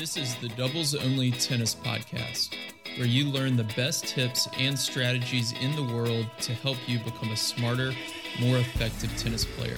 [0.00, 2.54] This is the Doubles Only Tennis Podcast,
[2.96, 7.30] where you learn the best tips and strategies in the world to help you become
[7.30, 7.92] a smarter,
[8.40, 9.76] more effective tennis player.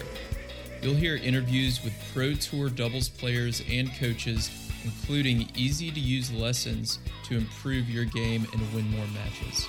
[0.81, 7.01] You'll hear interviews with Pro Tour doubles players and coaches, including easy to use lessons
[7.25, 9.67] to improve your game and win more matches.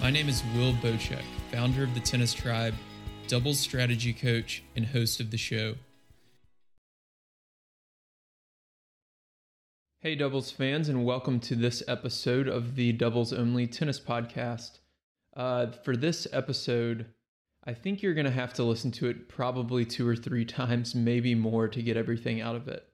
[0.00, 2.74] My name is Will Boucek, founder of the Tennis Tribe,
[3.26, 5.74] doubles strategy coach, and host of the show.
[10.04, 14.80] Hey, doubles fans, and welcome to this episode of the Doubles Only Tennis Podcast.
[15.36, 17.06] Uh, for this episode,
[17.62, 20.96] I think you're going to have to listen to it probably two or three times,
[20.96, 22.84] maybe more, to get everything out of it.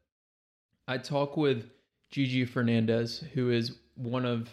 [0.87, 1.71] I talk with
[2.11, 4.51] Gigi Fernandez, who is one of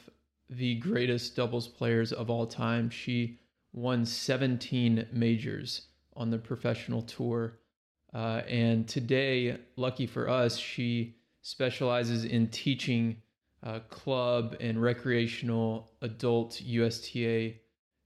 [0.49, 2.89] the greatest doubles players of all time.
[2.89, 3.37] She
[3.73, 7.59] won 17 majors on the professional tour.
[8.13, 13.15] Uh, and today, lucky for us, she specializes in teaching
[13.61, 17.53] uh, club and recreational adult USTA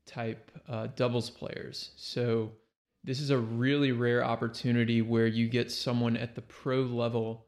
[0.06, 1.92] type uh, doubles players.
[1.96, 2.52] So,
[3.06, 7.46] this is a really rare opportunity where you get someone at the pro level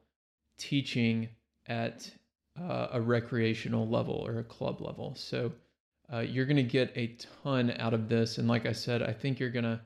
[0.56, 1.28] teaching
[1.66, 2.10] at
[2.58, 5.14] uh, a recreational level or a club level.
[5.14, 5.52] So,
[6.10, 8.38] uh, you're going to get a ton out of this.
[8.38, 9.80] And like I said, I think you're going to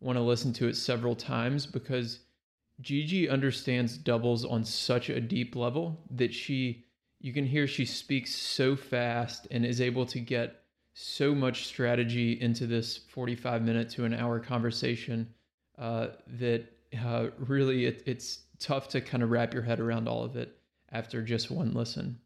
[0.00, 2.18] want to listen to it several times because
[2.82, 6.84] Gigi understands doubles on such a deep level that she
[7.20, 10.62] you can hear she speaks so fast and is able to get
[10.94, 15.32] so much strategy into this 45 minute to an hour conversation
[15.78, 16.64] uh, that
[17.04, 20.58] uh, really it, it's tough to kind of wrap your head around all of it
[20.90, 22.18] after just one listen.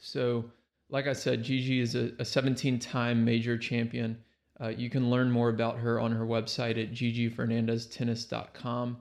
[0.00, 0.50] So,
[0.88, 4.18] like I said, Gigi is a, a 17 time major champion.
[4.60, 8.96] Uh, you can learn more about her on her website at gigifernandeztennis.com.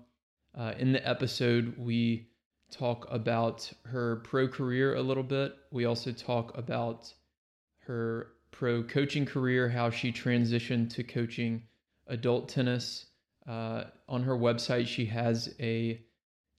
[0.57, 2.27] Uh, in the episode, we
[2.71, 5.55] talk about her pro career a little bit.
[5.71, 7.13] We also talk about
[7.79, 11.63] her pro coaching career, how she transitioned to coaching
[12.07, 13.05] adult tennis.
[13.47, 16.01] Uh, on her website, she has a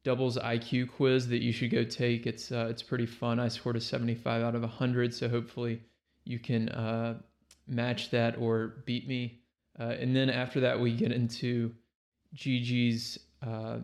[0.05, 2.27] doubles IQ quiz that you should go take.
[2.27, 3.39] It's uh, it's pretty fun.
[3.39, 5.81] I scored a 75 out of 100, so hopefully
[6.25, 7.19] you can uh,
[7.67, 9.41] match that or beat me.
[9.79, 11.73] Uh, and then after that, we get into
[12.35, 13.79] Gigi's uh,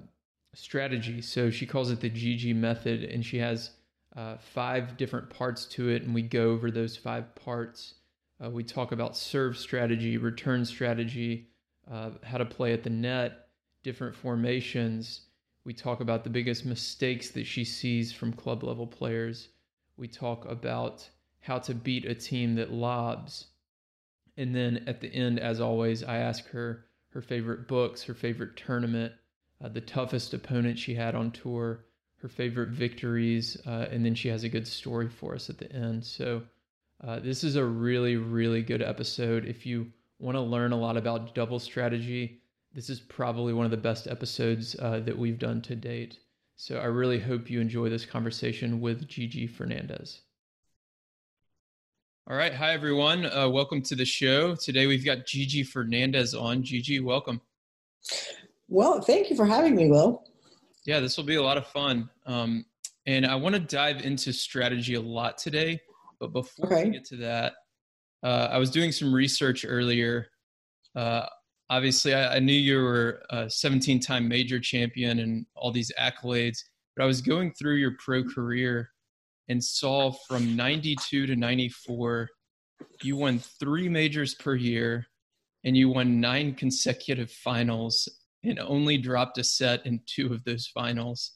[0.55, 1.21] strategy.
[1.23, 3.71] So she calls it the GG method, and she has
[4.17, 7.95] uh, five different parts to it, and we go over those five parts.
[8.43, 11.49] Uh, we talk about serve strategy, return strategy,
[11.91, 13.49] uh, how to play at the net,
[13.83, 15.23] different formations.
[15.65, 19.49] We talk about the biggest mistakes that she sees from club level players.
[19.97, 21.09] We talk about
[21.41, 23.49] how to beat a team that lobs.
[24.37, 28.57] And then at the end, as always, I ask her her favorite books, her favorite
[28.57, 29.13] tournament,
[29.63, 31.85] uh, the toughest opponent she had on tour,
[32.21, 35.73] her favorite victories, uh, and then she has a good story for us at the
[35.73, 36.05] end.
[36.05, 36.43] So
[37.07, 39.45] uh, this is a really, really good episode.
[39.45, 42.41] If you want to learn a lot about double strategy,
[42.75, 46.19] this is probably one of the best episodes uh, that we've done to date.
[46.57, 50.23] So I really hope you enjoy this conversation with Gigi Fernandez.
[52.29, 52.53] All right.
[52.53, 53.25] Hi, everyone.
[53.25, 54.55] Uh, welcome to the show.
[54.55, 56.63] Today we've got Gigi Fernandez on.
[56.63, 57.41] Gigi, welcome.
[58.69, 60.25] Well, thank you for having me, Will.
[60.85, 62.09] Yeah, this will be a lot of fun.
[62.27, 62.65] Um,
[63.07, 65.81] and I want to dive into strategy a lot today.
[66.21, 66.85] But before okay.
[66.85, 67.55] we get to that,
[68.23, 70.27] uh, I was doing some research earlier.
[70.95, 71.27] Uh,
[71.71, 76.59] obviously, I, I, knew you were a 17 time major champion and all these accolades,
[76.97, 78.91] but I was going through your pro career
[79.49, 82.29] and saw from 92 to 94,
[83.03, 85.07] you won three majors per year
[85.65, 88.09] and you won nine consecutive finals
[88.49, 91.33] and only dropped a set in two of those finals,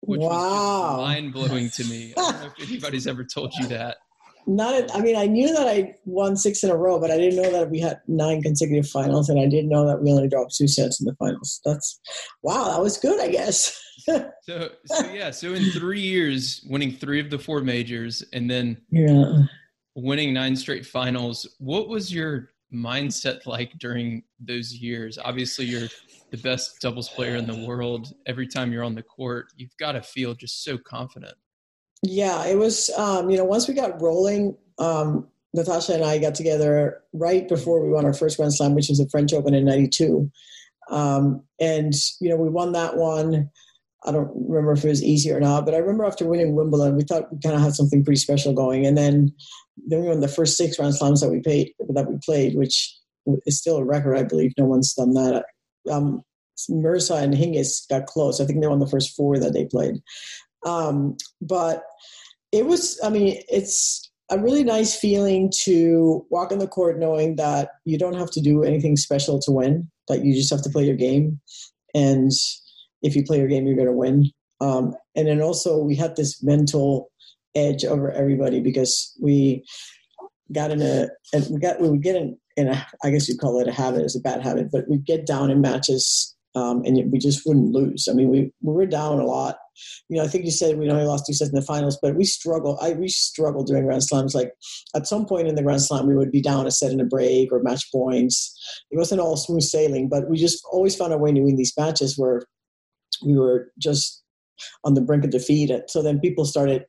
[0.00, 0.30] which wow.
[0.30, 2.14] was mind blowing to me.
[2.16, 3.96] I don't know if anybody's ever told you that.
[4.46, 7.42] Not, I mean, I knew that I won six in a row, but I didn't
[7.42, 10.56] know that we had nine consecutive finals, and I didn't know that we only dropped
[10.56, 11.60] two sets in the finals.
[11.66, 12.00] That's
[12.42, 13.78] wow, that was good, I guess.
[14.06, 18.80] so, so yeah, so in three years, winning three of the four majors, and then
[18.90, 19.42] yeah,
[19.94, 21.46] winning nine straight finals.
[21.58, 25.18] What was your mindset like during those years?
[25.18, 25.88] Obviously, you're
[26.30, 28.14] the best doubles player in the world.
[28.26, 31.34] Every time you're on the court you've got to feel just so confident.
[32.02, 36.34] Yeah it was um, you know once we got rolling um, natasha and i got
[36.34, 39.64] together right before we won our first grand slam which was the french open in
[39.64, 40.30] 92
[40.90, 43.50] um, and you know we won that one
[44.06, 46.96] i don't remember if it was easy or not but i remember after winning wimbledon
[46.96, 49.32] we thought we kind of had something pretty special going and then
[49.86, 52.94] then we won the first six grand slams that we played that we played which
[53.46, 55.44] is still a record i believe no one's done that
[55.90, 56.22] um,
[56.68, 58.40] Mirza and Hingis got close.
[58.40, 60.02] I think they won the first four that they played.
[60.66, 61.84] Um, but
[62.52, 67.36] it was, I mean, it's a really nice feeling to walk on the court knowing
[67.36, 70.70] that you don't have to do anything special to win, that you just have to
[70.70, 71.40] play your game.
[71.94, 72.32] And
[73.02, 74.30] if you play your game, you're going to win.
[74.60, 77.10] Um, and then also, we had this mental
[77.54, 79.64] edge over everybody because we
[80.52, 83.40] got in a, and we got, we would get in, in a, I guess you'd
[83.40, 86.82] call it a habit, it's a bad habit, but we'd get down in matches um,
[86.84, 88.08] and we just wouldn't lose.
[88.10, 89.58] I mean, we, we were down a lot.
[90.08, 92.16] You know, I think you said we only lost two sets in the finals, but
[92.16, 92.78] we struggle.
[92.80, 94.34] I we struggled during Grand Slams.
[94.34, 94.52] Like
[94.96, 97.04] at some point in the Grand Slam, we would be down a set in a
[97.04, 98.56] break or match points.
[98.90, 101.74] It wasn't all smooth sailing, but we just always found a way to win these
[101.78, 102.42] matches where
[103.24, 104.22] we were just
[104.84, 105.70] on the brink of defeat.
[105.70, 106.84] And so then people started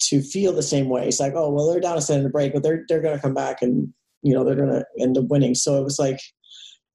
[0.00, 1.06] to feel the same way.
[1.06, 3.16] It's like, oh well, they're down a set in a break, but they're they're going
[3.16, 3.92] to come back and
[4.22, 5.54] you know they're going to end up winning.
[5.54, 6.18] So it was like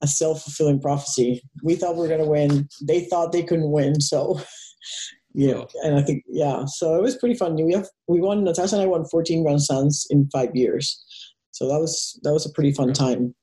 [0.02, 1.42] a self fulfilling prophecy.
[1.64, 2.68] We thought we were going to win.
[2.82, 4.00] They thought they couldn't win.
[4.02, 4.40] So,
[5.34, 7.56] you know, and I think, yeah, so it was pretty fun.
[7.56, 11.04] We have, we won, Natasha and I won 14 Grand Slams in five years.
[11.52, 13.34] So that was, that was a pretty fun time.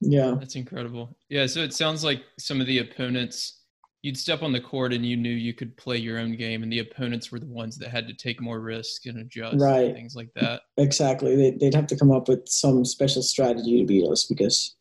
[0.00, 0.34] Yeah.
[0.38, 1.16] That's incredible.
[1.28, 1.46] Yeah.
[1.46, 3.57] So it sounds like some of the opponents,
[4.02, 6.72] you'd step on the court and you knew you could play your own game and
[6.72, 9.86] the opponents were the ones that had to take more risk and adjust right.
[9.86, 10.62] And things like that.
[10.76, 11.34] Exactly.
[11.34, 14.76] They, would have to come up with some special strategy to beat us because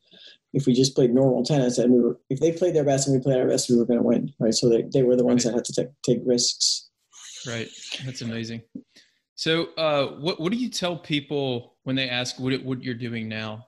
[0.53, 3.15] if we just played normal tennis and we were, if they played their best and
[3.15, 4.53] we played our best, we were going to win, right?
[4.53, 5.51] So they, they were the ones right.
[5.51, 6.89] that had to take, take risks.
[7.45, 7.67] Right.
[8.05, 8.61] That's amazing.
[9.35, 13.29] So, uh, what what do you tell people when they ask what what you're doing
[13.29, 13.66] now?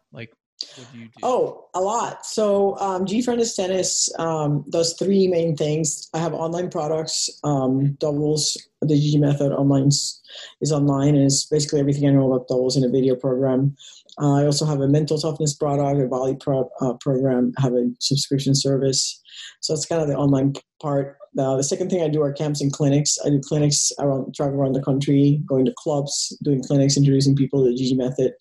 [0.75, 1.11] What do you do?
[1.23, 2.25] Oh, a lot.
[2.25, 6.09] So, um, Gigi Fernandez tennis um, does three main things.
[6.13, 8.57] I have online products, um, doubles.
[8.81, 12.83] The GG Method online is online, and it's basically everything I know about doubles in
[12.83, 13.75] a video program.
[14.21, 17.89] Uh, I also have a mental toughness product, a volley pro, uh, program, have a
[17.99, 19.21] subscription service.
[19.61, 21.17] So that's kind of the online part.
[21.37, 23.17] Uh, the second thing I do are camps and clinics.
[23.25, 27.63] I do clinics around, travel around the country, going to clubs, doing clinics, introducing people
[27.63, 28.33] to the GG method.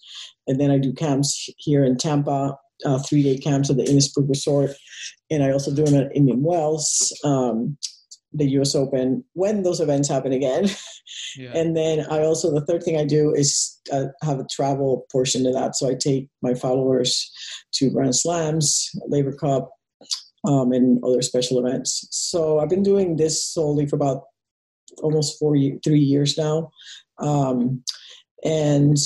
[0.47, 4.29] And then I do camps here in Tampa, uh, three day camps at the Innisbrook
[4.29, 4.71] Resort.
[5.31, 7.13] And I also do them at Indian Wells.
[7.25, 7.77] Um,
[8.33, 10.69] the US Open when those events happen again.
[11.37, 11.53] Yeah.
[11.55, 15.45] and then I also, the third thing I do is uh, have a travel portion
[15.45, 15.77] to that.
[15.77, 17.31] So I take my followers
[17.75, 19.71] to Grand Slams, Laver Cup,
[20.45, 22.07] um, and other special events.
[22.11, 24.25] So I've been doing this solely for about
[25.03, 26.71] almost four, three years now.
[27.19, 27.83] Um,
[28.45, 28.97] and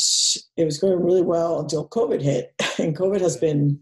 [0.56, 2.55] it was going really well until COVID hit.
[2.79, 3.79] And COVID has been,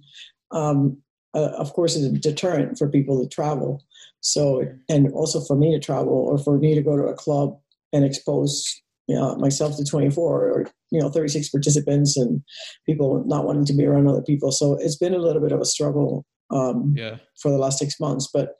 [0.50, 1.00] um,
[1.32, 3.82] uh, of course, a deterrent for people to travel.
[4.20, 7.56] So, and also for me to travel or for me to go to a club
[7.92, 12.42] and expose you know, myself to 24 or, you know, 36 participants and
[12.86, 14.52] people not wanting to be around other people.
[14.52, 17.16] So it's been a little bit of a struggle um, yeah.
[17.40, 18.54] for the last six months, but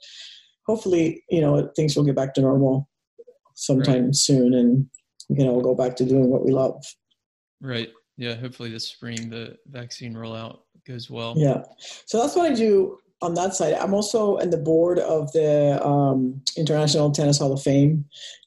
[0.66, 2.88] hopefully, you know, things will get back to normal
[3.54, 4.14] sometime right.
[4.14, 4.86] soon and,
[5.28, 6.82] you know, we'll go back to doing what we love.
[7.60, 7.90] Right.
[8.16, 8.34] Yeah.
[8.34, 11.34] Hopefully this spring, the vaccine rollout goes well.
[11.36, 11.62] Yeah.
[12.06, 13.74] So that's what I do on that side.
[13.74, 18.04] I'm also in the board of the um, International Tennis Hall of Fame,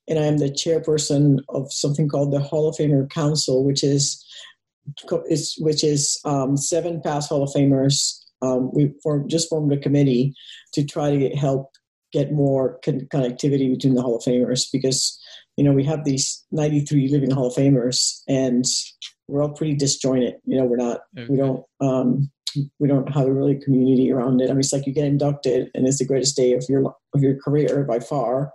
[0.08, 4.26] and I am the chairperson of something called the Hall of Famer Council, which is
[5.30, 8.20] is which is um, seven past Hall of Famers.
[8.44, 10.34] Um, we form, just formed a committee
[10.74, 11.72] to try to get, help
[12.12, 15.20] get more con- connectivity between the Hall of Famers because
[15.58, 18.66] you know we have these 93 living Hall of Famers and
[19.28, 20.36] we're all pretty disjointed.
[20.46, 21.28] You know, we're not okay.
[21.30, 22.30] we don't um,
[22.80, 24.50] we don't have a really community around it.
[24.50, 27.22] I mean, it's like you get inducted, and it's the greatest day of your of
[27.22, 28.52] your career by far,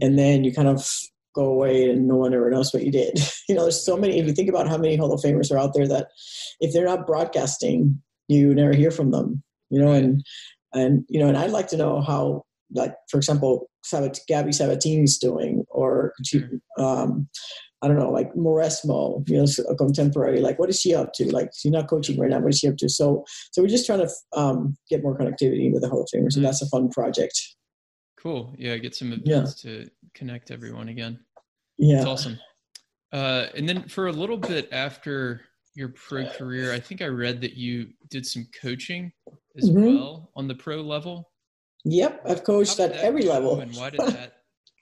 [0.00, 0.86] and then you kind of
[1.34, 3.18] go away, and no one ever knows what you did.
[3.48, 4.18] you know, there's so many.
[4.18, 6.08] If you think about how many Hall of Famers are out there that,
[6.60, 9.42] if they're not broadcasting, you never hear from them.
[9.70, 10.24] You know, and
[10.72, 15.18] and you know, and I'd like to know how, like for example, Sabat- Gaby Sabatini's
[15.18, 16.12] doing, or
[16.78, 17.28] um,
[17.82, 20.40] I don't know, like Mauresmo you know, a contemporary.
[20.40, 21.30] Like, what is she up to?
[21.30, 22.40] Like, she's not coaching right now.
[22.40, 22.88] What is she up to?
[22.88, 26.28] So, so we're just trying to um, get more connectivity with the Hall of Famers,
[26.28, 26.42] mm-hmm.
[26.42, 27.38] that's a fun project.
[28.18, 28.54] Cool.
[28.56, 29.70] Yeah, get some events yeah.
[29.70, 31.20] to connect everyone again.
[31.76, 32.38] Yeah, it's awesome.
[33.12, 35.42] Uh, and then for a little bit after
[35.74, 39.12] your pro career, I think I read that you did some coaching
[39.56, 39.96] as mm-hmm.
[39.96, 41.30] well on the pro level.
[41.84, 43.60] Yep, I've coached at every level.
[43.60, 44.34] And why did that?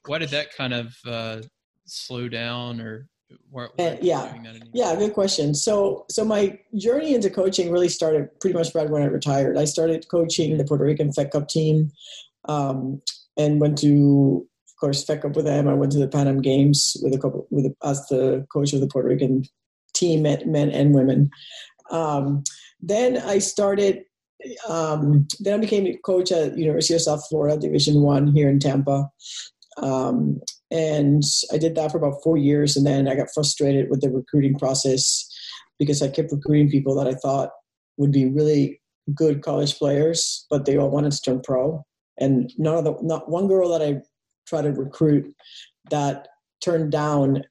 [0.07, 1.43] why did that kind of uh,
[1.87, 3.09] slow down or
[3.79, 4.35] uh, yeah
[4.75, 9.03] yeah good question so so my journey into coaching really started pretty much right when
[9.03, 11.91] i retired i started coaching the puerto rican fed cup team
[12.47, 13.01] um,
[13.39, 16.43] and went to of course fed cup with them i went to the pan am
[16.43, 19.43] games with a couple with a, as the coach of the puerto rican
[19.95, 21.31] team men and women.
[21.91, 22.43] Um,
[22.83, 24.03] then i started
[24.69, 28.59] um, then i became a coach at university of south florida division one here in
[28.59, 29.09] tampa.
[29.79, 31.23] Um, and
[31.53, 34.59] I did that for about four years, and then I got frustrated with the recruiting
[34.59, 35.29] process
[35.79, 37.51] because I kept recruiting people that I thought
[37.97, 38.81] would be really
[39.15, 41.85] good college players, but they all wanted to turn pro,
[42.19, 44.01] and none of the not one girl that I
[44.47, 45.35] tried to recruit
[45.91, 46.29] that
[46.63, 47.45] turned down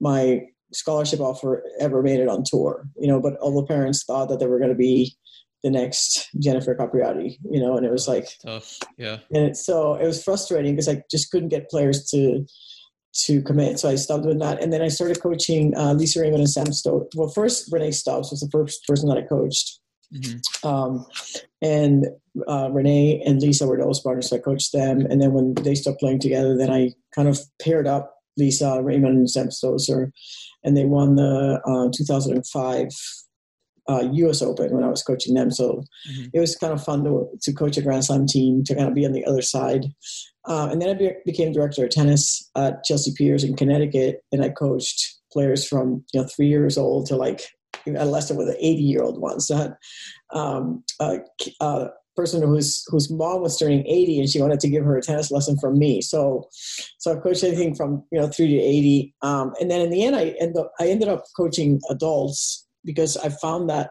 [0.00, 0.42] my
[0.72, 4.38] scholarship offer ever made it on tour, you know, but all the parents thought that
[4.38, 5.16] they were going to be
[5.62, 8.78] the next Jennifer Capriati, you know, and it was like tough.
[8.96, 9.18] Yeah.
[9.32, 12.46] And it, so it was frustrating because I just couldn't get players to
[13.24, 13.78] to commit.
[13.80, 14.62] So I stopped doing that.
[14.62, 17.06] And then I started coaching uh, Lisa Raymond and Sam Stosur.
[17.16, 19.80] Well, first Rennae Stubbs was the first person that I coached.
[20.14, 20.68] Mm-hmm.
[20.68, 21.06] Um,
[21.60, 22.06] and
[22.46, 24.30] uh, Rennae and Lisa were those partners.
[24.30, 25.00] So I coached them.
[25.00, 29.16] And then when they stopped playing together, then I kind of paired up Lisa Raymond
[29.16, 30.12] and Sam Stosur.
[30.64, 32.88] And they won the uh, 2005
[33.88, 34.42] uh, U.S.
[34.42, 35.50] Open when I was coaching them.
[35.50, 36.26] So mm-hmm.
[36.34, 38.94] it was kind of fun to, to coach a Grand Slam team to kind of
[38.94, 39.86] be on the other side.
[40.46, 44.42] Uh, and then I be, became director of tennis at Chelsea Piers in Connecticut, and
[44.42, 47.42] I coached players from you know three years old to like
[47.86, 49.40] adolescent with an 80 year old one.
[49.40, 49.72] So
[50.34, 51.18] um, a,
[51.60, 51.88] a,
[52.18, 55.30] person whose whose mom was turning 80 and she wanted to give her a tennis
[55.30, 56.00] lesson from me.
[56.02, 56.48] So
[56.98, 59.14] so I coached anything from you know three to 80.
[59.22, 63.16] Um, and then in the end, I end up, I ended up coaching adults because
[63.16, 63.90] I found that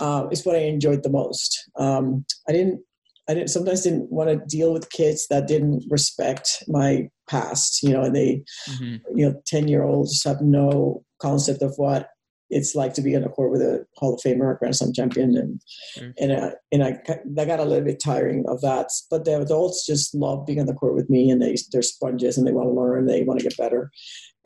[0.00, 1.68] uh, is what I enjoyed the most.
[1.76, 2.80] Um, I didn't,
[3.28, 7.90] I didn't sometimes didn't want to deal with kids that didn't respect my past, you
[7.90, 8.96] know, and they, mm-hmm.
[9.18, 12.08] you know, ten year olds have no concept of what
[12.50, 14.76] it's like to be on a court with a Hall of Famer, or a Grand
[14.76, 15.60] Slam champion, and
[15.96, 16.10] mm-hmm.
[16.18, 16.98] and uh, and I
[17.34, 18.90] that got a little bit tiring of that.
[19.10, 22.38] But the adults just love being on the court with me, and they they're sponges
[22.38, 23.90] and they want to learn, they want to get better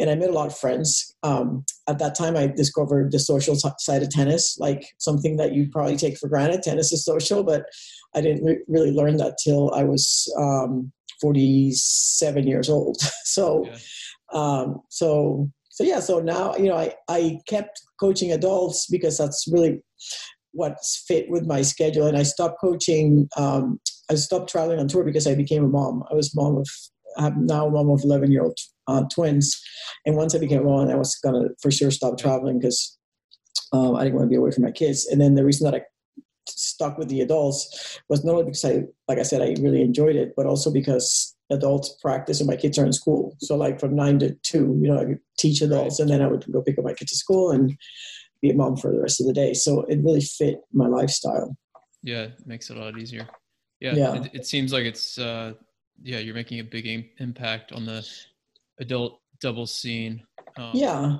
[0.02, 1.14] and I made a lot of friends.
[1.22, 5.68] Um, at that time, I discovered the social side of tennis, like something that you
[5.70, 6.62] probably take for granted.
[6.62, 7.66] Tennis is social, but
[8.14, 10.90] I didn't re- really learn that till I was um,
[11.20, 12.96] 47 years old.
[13.24, 13.78] so, yeah.
[14.32, 16.00] um, so, so yeah.
[16.00, 19.82] So now, you know, I I kept coaching adults because that's really
[20.52, 23.26] what's fit with my schedule, and I stopped coaching.
[23.38, 26.04] Um, I stopped traveling on tour because I became a mom.
[26.10, 26.68] I was mom of
[27.16, 29.60] I'm now mom of 11 year old uh, twins.
[30.04, 32.98] And once I became a mom, I was to for sure stop traveling because
[33.72, 35.06] um, I didn't want to be away from my kids.
[35.06, 35.82] And then the reason that I
[36.46, 40.16] stuck with the adults was not only because I, like I said, I really enjoyed
[40.16, 43.36] it, but also because adults practice and my kids are in school.
[43.40, 46.26] So like from nine to two, you know, I could teach adults and then I
[46.26, 47.76] would go pick up my kids to school and
[48.40, 49.54] be a mom for the rest of the day.
[49.54, 51.56] So it really fit my lifestyle.
[52.02, 53.28] Yeah, it makes it a lot easier.
[53.80, 54.14] Yeah, yeah.
[54.14, 55.54] It, it seems like it's uh,
[56.02, 58.06] yeah, you're making a big impact on the
[58.78, 60.22] adult double scene.
[60.56, 61.18] Um, yeah.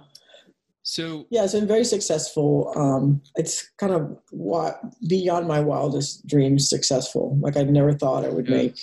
[0.83, 2.73] So yeah, it's been very successful.
[2.77, 7.39] Um, it's kind of what beyond my wildest dreams successful.
[7.41, 8.57] Like I never thought I would yeah.
[8.57, 8.81] make.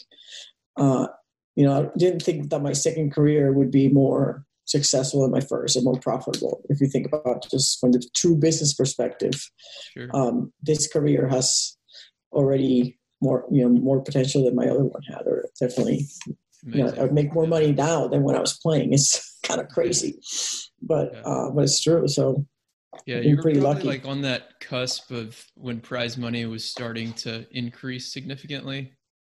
[0.78, 1.08] Uh,
[1.60, 5.42] you know, I didn't think that my second career would be more successful than my
[5.42, 6.62] first and more profitable.
[6.70, 9.34] If you think about just from the true business perspective,
[9.94, 10.08] sure.
[10.14, 11.76] um, this career has
[12.32, 16.08] already more you know more potential than my other one had, or definitely
[16.66, 18.94] you know, I would make more money now than when I was playing.
[18.94, 20.18] It's kind of crazy,
[20.82, 21.22] but yeah.
[21.26, 22.08] uh, but it's true.
[22.08, 22.46] So
[23.06, 23.84] yeah, you're pretty lucky.
[23.84, 28.94] Like on that cusp of when prize money was starting to increase significantly.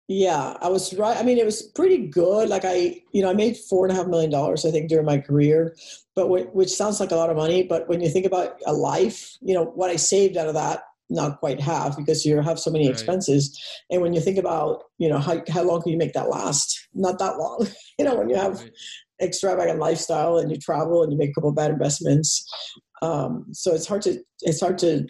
[0.09, 1.17] Yeah, I was right.
[1.17, 2.49] I mean, it was pretty good.
[2.49, 5.05] Like I, you know, I made four and a half million dollars, I think, during
[5.05, 5.75] my career.
[6.15, 9.37] But which sounds like a lot of money, but when you think about a life,
[9.41, 12.71] you know, what I saved out of that not quite half because you have so
[12.71, 12.93] many right.
[12.93, 13.57] expenses.
[13.89, 16.87] And when you think about, you know, how, how long can you make that last?
[16.93, 17.67] Not that long.
[17.99, 18.71] you know, when you have right.
[19.21, 22.45] extravagant lifestyle and you travel and you make a couple bad investments.
[23.01, 25.07] Um, so it's hard to, it's hard to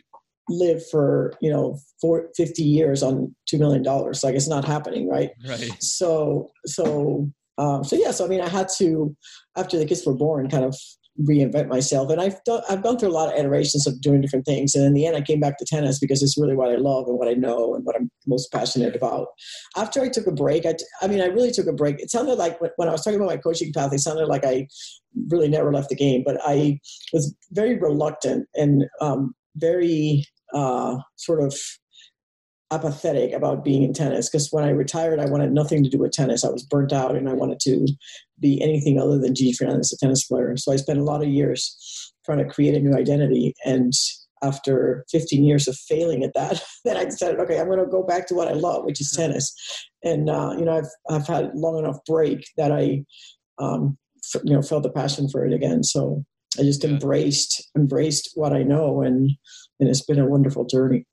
[0.50, 3.84] live for, you know, four, 50 years on $2 million.
[3.84, 5.10] Like it's not happening.
[5.10, 5.32] Right.
[5.48, 5.72] Right.
[5.82, 9.16] So, so, um, so yeah, so I mean, I had to,
[9.56, 10.76] after the kids were born, kind of
[11.22, 12.10] reinvent myself.
[12.10, 14.74] And I've done, I've gone through a lot of iterations of doing different things.
[14.74, 17.08] And in the end, I came back to tennis because it's really what I love
[17.08, 19.28] and what I know and what I'm most passionate about.
[19.78, 22.00] After I took a break, I, I mean, I really took a break.
[22.00, 24.68] It sounded like when I was talking about my coaching path, it sounded like I
[25.30, 26.80] really never left the game, but I
[27.14, 31.56] was very reluctant and um, very uh, sort of
[32.74, 36.12] apathetic about being in tennis because when I retired, I wanted nothing to do with
[36.12, 36.44] tennis.
[36.44, 37.88] I was burnt out and I wanted to
[38.40, 40.58] be anything other than Gigi Fernandez, a tennis player.
[40.58, 43.54] So I spent a lot of years trying to create a new identity.
[43.64, 43.94] And
[44.42, 48.04] after 15 years of failing at that, then I decided, okay, I'm going to go
[48.04, 49.54] back to what I love, which is tennis.
[50.04, 53.04] And, uh, you know, I've, I've had long enough break that I,
[53.60, 53.98] um,
[54.34, 55.84] f- you know, felt the passion for it again.
[55.84, 56.26] So
[56.60, 56.92] I just yeah.
[56.92, 59.02] embraced, embraced what I know.
[59.02, 59.32] And,
[59.80, 61.06] and it's been a wonderful journey.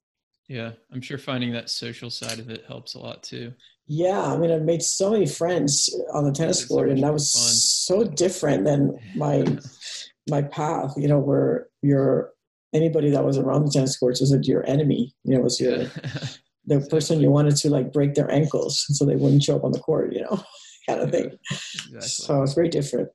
[0.49, 3.52] Yeah, I'm sure finding that social side of it helps a lot too.
[3.87, 7.12] Yeah, I mean, I've made so many friends on the tennis court, so and that
[7.12, 8.05] was fun.
[8.05, 9.45] so different than my
[10.29, 10.95] my path.
[10.97, 12.33] You know, where you're
[12.73, 15.14] anybody that was around the tennis courts was your enemy.
[15.25, 15.79] You know, was your
[16.67, 19.73] the person you wanted to like break their ankles so they wouldn't show up on
[19.73, 20.12] the court.
[20.12, 20.45] You know,
[20.88, 21.38] kind of thing.
[21.50, 22.00] Exactly.
[22.00, 23.09] So it's very different.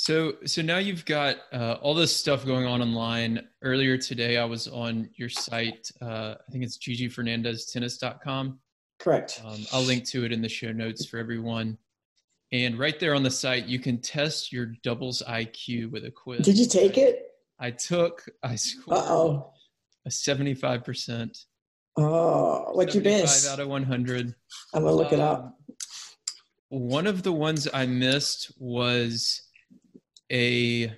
[0.00, 3.48] So, so now you've got uh, all this stuff going on online.
[3.62, 5.90] Earlier today, I was on your site.
[6.00, 8.60] Uh, I think it's gigifernandeztennis.com.
[9.00, 9.42] Correct.
[9.44, 11.76] Um, I'll link to it in the show notes for everyone.
[12.52, 16.42] And right there on the site, you can test your doubles IQ with a quiz.
[16.42, 17.32] Did you take it?
[17.58, 18.24] I took.
[18.44, 19.52] I scored Uh-oh.
[20.06, 21.46] a seventy-five percent.
[21.96, 23.48] Oh, what you miss?
[23.48, 24.32] out of one hundred.
[24.72, 25.40] I'm gonna look um, it up.
[25.40, 25.54] Um,
[26.68, 29.42] one of the ones I missed was
[30.30, 30.92] a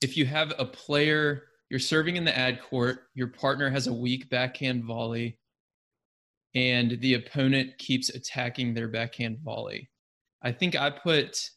[0.00, 3.92] if you have a player you're serving in the ad court your partner has a
[3.92, 5.38] weak backhand volley
[6.54, 9.88] and the opponent keeps attacking their backhand volley.
[10.42, 11.50] I think i put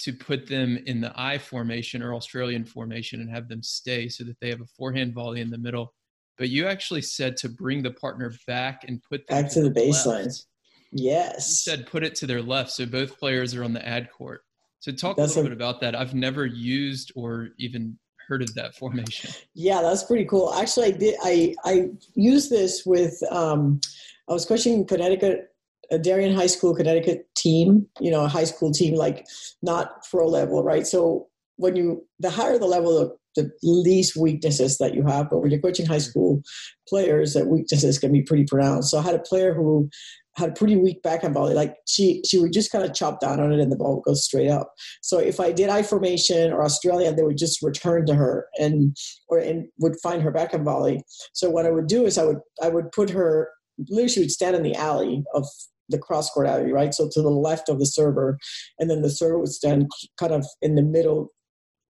[0.00, 4.22] to put them in the i formation or australian formation and have them stay so
[4.24, 5.94] that they have a forehand volley in the middle.
[6.36, 9.70] But you actually said to bring the partner back and put them back to the
[9.70, 10.46] baseline left.
[10.92, 11.48] yes.
[11.48, 14.42] You said put it to their left so both players are on the ad court
[14.80, 15.94] so talk that's a little a, bit about that.
[15.94, 19.30] I've never used or even heard of that formation.
[19.54, 20.52] Yeah, that's pretty cool.
[20.54, 21.14] Actually, I did.
[21.22, 23.20] I I used this with.
[23.30, 23.80] Um,
[24.28, 25.48] I was coaching Connecticut,
[25.90, 27.86] a Darien High School Connecticut team.
[28.00, 29.26] You know, a high school team, like
[29.62, 30.86] not pro level, right?
[30.86, 35.28] So when you the higher the level, the, the least weaknesses that you have.
[35.30, 36.10] But when you're coaching high mm-hmm.
[36.10, 36.42] school
[36.88, 38.90] players, that weaknesses can be pretty pronounced.
[38.90, 39.90] So I had a player who
[40.38, 41.54] had a pretty weak backhand volley.
[41.54, 44.04] Like she she would just kind of chop down on it and the ball would
[44.04, 44.72] go straight up.
[45.02, 48.96] So if I did I formation or Australia, they would just return to her and
[49.28, 51.02] or and would find her backhand volley.
[51.32, 53.50] So what I would do is I would I would put her
[53.88, 55.46] literally she would stand in the alley of
[55.88, 56.94] the cross court alley, right?
[56.94, 58.38] So to the left of the server,
[58.78, 59.86] and then the server would stand
[60.18, 61.32] kind of in the middle,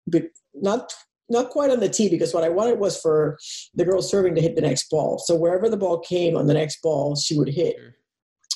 [0.07, 0.25] but
[0.55, 0.93] not
[1.31, 3.37] not quite on the tee because what I wanted was for
[3.75, 5.19] the girl serving to hit the next ball.
[5.19, 7.77] So wherever the ball came on the next ball, she would hit.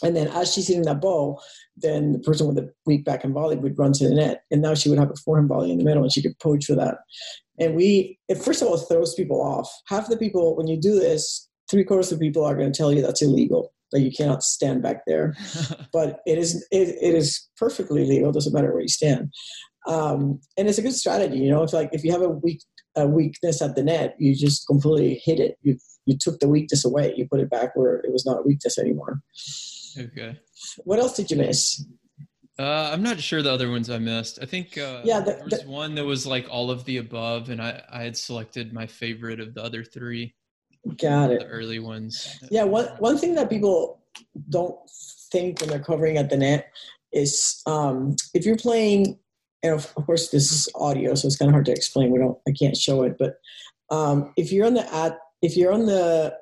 [0.02, 1.42] And then as she's hitting that ball,
[1.76, 4.44] then the person with the weak back backhand volley would run to the net.
[4.50, 6.66] And now she would have a forehand volley in the middle and she could poach
[6.66, 6.98] for that.
[7.58, 9.70] And we, it first of all, it throws people off.
[9.86, 12.76] Half the people, when you do this, three quarters of the people are going to
[12.76, 15.36] tell you that's illegal, that you cannot stand back there.
[15.92, 18.30] but it is, it, it is perfectly legal.
[18.30, 19.32] It doesn't matter where you stand.
[19.86, 21.38] Um, and it's a good strategy.
[21.38, 22.62] You know, if like if you have a weak
[22.94, 25.58] a weakness at the net, you just completely hit it.
[25.62, 27.14] You you took the weakness away.
[27.16, 29.20] You put it back where it was not a weakness anymore.
[29.98, 30.38] Okay.
[30.84, 31.84] What else did you miss?
[32.58, 34.38] Uh, I'm not sure the other ones I missed.
[34.42, 36.98] I think uh, yeah, the, there was the, one that was like all of the
[36.98, 40.34] above, and I, I had selected my favorite of the other three.
[41.00, 41.40] Got it.
[41.40, 42.38] The early ones.
[42.50, 44.02] Yeah, one one thing that people
[44.50, 44.76] don't
[45.32, 46.70] think when they're covering at the net
[47.12, 49.18] is um, if you're playing,
[49.62, 52.10] and of course this is audio, so it's kind of hard to explain.
[52.10, 53.38] We don't, I can't show it, but
[53.90, 56.36] um, if you're on the at, if you're on the,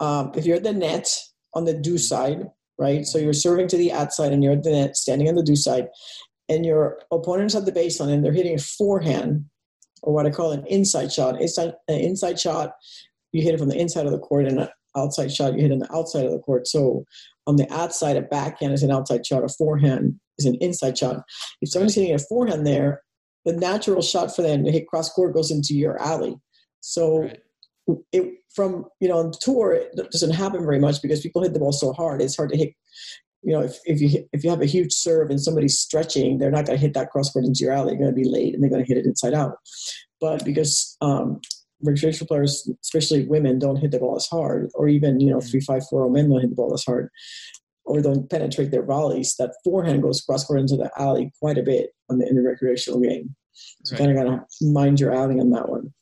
[0.00, 1.08] um, if you're at the net
[1.54, 3.06] on the deuce side, right?
[3.06, 5.64] So you're serving to the outside and you're at the net, standing on the deuce
[5.64, 5.88] side,
[6.48, 9.44] and your opponent's at the baseline and they're hitting a forehand,
[10.02, 11.40] or what I call an inside shot.
[11.40, 12.74] Inside, an inside shot,
[13.32, 15.72] you hit it from the inside of the court, and an outside shot, you hit
[15.72, 16.66] on the outside of the court.
[16.66, 17.04] So
[17.46, 21.22] on the outside, a backhand is an outside shot, a forehand is an inside shot.
[21.60, 23.02] If somebody's hitting a forehand there,
[23.44, 26.36] the natural shot for them to hit cross court goes into your alley.
[26.80, 27.40] So right
[28.12, 31.60] it from you know on tour it doesn't happen very much because people hit the
[31.60, 32.72] ball so hard it's hard to hit
[33.42, 36.38] you know if, if you hit, if you have a huge serve and somebody's stretching
[36.38, 38.28] they're not going to hit that cross court into your alley they're going to be
[38.28, 39.56] late and they're going to hit it inside out.
[40.20, 41.40] But because um,
[41.82, 45.60] recreational players especially women don't hit the ball as hard or even you know three
[45.60, 47.10] five four men don't hit the ball as hard
[47.84, 51.62] or don't penetrate their volleys that forehand goes cross court into the alley quite a
[51.62, 53.36] bit the, in the recreational game.
[53.84, 53.98] So right.
[53.98, 55.92] kind of got to mind your alley on that one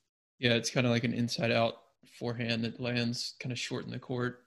[0.44, 1.76] yeah, it's kind of like an inside out
[2.18, 4.42] forehand that lands kind of short in the court.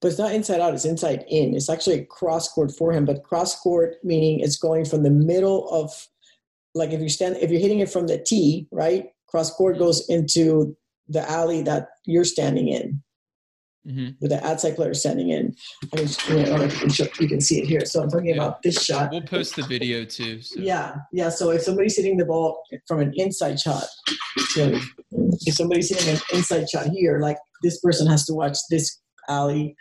[0.00, 1.54] But it's not inside out, it's inside in.
[1.54, 5.68] It's actually a cross court forehand, but cross court meaning it's going from the middle
[5.68, 5.92] of
[6.74, 9.10] like if you stand if you're hitting it from the tee, right?
[9.28, 9.84] Cross court mm-hmm.
[9.84, 10.74] goes into
[11.06, 13.02] the alley that you're standing in
[13.86, 14.10] mm-hmm.
[14.20, 15.54] with the outside player standing in.
[15.92, 16.68] I mean, you, know,
[17.20, 17.84] you can see it here.
[17.84, 18.34] So I'm talking yeah.
[18.34, 19.10] about this shot.
[19.10, 20.42] We'll post the video too.
[20.42, 20.60] So.
[20.60, 21.28] Yeah, yeah.
[21.28, 23.84] So if somebody's hitting the ball from an inside shot,
[24.56, 29.76] if somebody's hitting an inside shot here, like this person has to watch this alley.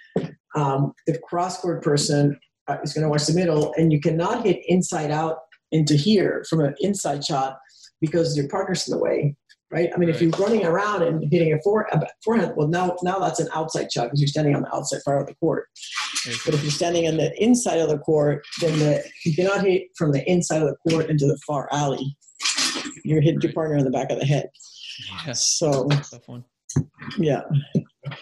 [0.55, 2.37] Um, the cross court person
[2.67, 5.37] uh, is going to watch the middle, and you cannot hit inside out
[5.71, 7.57] into here from an inside shot
[8.01, 9.35] because your partner's in the way
[9.71, 9.89] right?
[9.93, 10.15] I mean, Right.
[10.15, 13.47] if you're running around and hitting a fore, a forehand, well, now now that's an
[13.53, 15.67] outside shot because you're standing on the outside part of the court.
[16.45, 19.83] But if you're standing on the inside of the court, then the, you cannot hit
[19.97, 22.15] from the inside of the court into the far alley.
[23.03, 24.49] You're hitting your partner in the back of the head.
[25.25, 26.43] Yeah, So tough one.
[27.17, 27.41] yeah,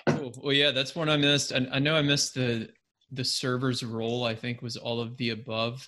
[0.10, 0.34] Cool.
[0.42, 1.52] Well, yeah, that's one I missed.
[1.54, 2.70] I, I know I missed the
[3.12, 4.24] the server's role.
[4.24, 5.88] I think was all of the above,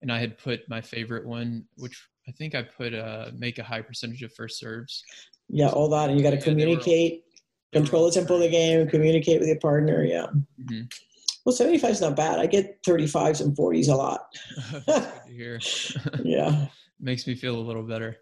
[0.00, 3.62] and I had put my favorite one, which I think I put uh, make a
[3.64, 5.04] high percentage of first serves.
[5.48, 7.24] yeah, all that, and you got to Yeah, all- communicate,
[7.72, 10.04] control the tempo of the game, communicate with your partner.
[10.04, 10.26] Yeah.
[10.60, 10.92] Mhm.
[11.44, 12.38] Well, 75 is not bad.
[12.38, 14.26] I get 35s and 40s a lot.
[14.86, 15.60] That's good to hear.
[16.24, 16.66] Yeah.
[17.00, 18.16] Makes me feel a little better.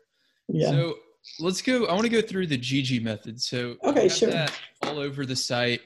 [0.49, 0.71] Yeah.
[0.71, 0.95] So
[1.39, 1.85] let's go.
[1.85, 3.39] I want to go through the GG method.
[3.43, 4.31] So Okay, sure.
[4.31, 5.83] that all over the site.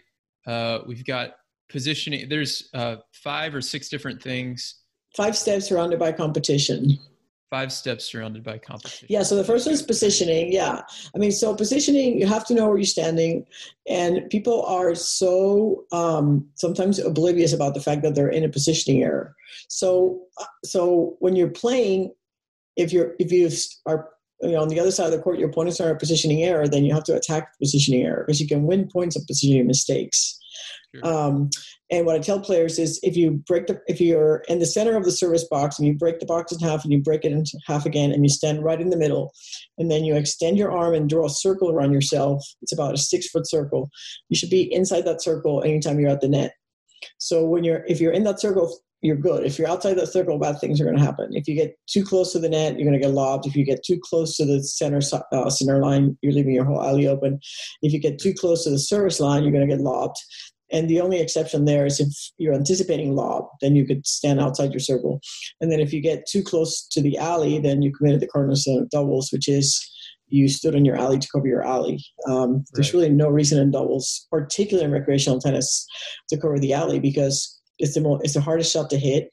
[0.46, 1.34] Uh, we've got
[1.68, 2.28] positioning.
[2.28, 4.82] There's uh, five or six different things.
[5.16, 6.98] Five steps surrounded by competition.
[7.54, 9.06] Five steps surrounded by competition.
[9.08, 10.52] Yeah, so the first one is positioning.
[10.52, 10.80] Yeah.
[11.14, 13.46] I mean, so positioning, you have to know where you're standing.
[13.88, 19.04] And people are so um, sometimes oblivious about the fact that they're in a positioning
[19.04, 19.36] error.
[19.68, 22.12] So, uh, so when you're playing,
[22.74, 23.48] if you're if you
[23.86, 24.10] are
[24.42, 26.42] you know, on the other side of the court, your opponents are in a positioning
[26.42, 29.68] error, then you have to attack positioning error because you can win points of positioning
[29.68, 30.40] mistakes.
[30.94, 31.06] Sure.
[31.06, 31.50] Um,
[31.90, 34.96] and what I tell players is if you break the if you're in the center
[34.96, 37.32] of the service box and you break the box in half and you break it
[37.32, 39.32] in half again and you stand right in the middle
[39.78, 42.98] and then you extend your arm and draw a circle around yourself, it's about a
[42.98, 43.90] six foot circle.
[44.28, 46.52] You should be inside that circle anytime you're at the net.
[47.18, 49.44] So when you're if you're in that circle, you're good.
[49.44, 51.28] If you're outside that circle, bad things are going to happen.
[51.32, 53.46] If you get too close to the net, you're going to get lobbed.
[53.46, 56.82] If you get too close to the center uh, center line, you're leaving your whole
[56.82, 57.38] alley open.
[57.82, 60.16] If you get too close to the service line, you're going to get lobbed.
[60.72, 64.72] And the only exception there is if you're anticipating lob, then you could stand outside
[64.72, 65.20] your circle.
[65.60, 68.56] And then if you get too close to the alley, then you committed the cardinal
[68.56, 69.78] sin of doubles, which is
[70.28, 72.02] you stood in your alley to cover your alley.
[72.26, 75.86] Um, there's really no reason in doubles, particularly in recreational tennis,
[76.30, 79.30] to cover the alley because it's the mo- it's the hardest shot to hit.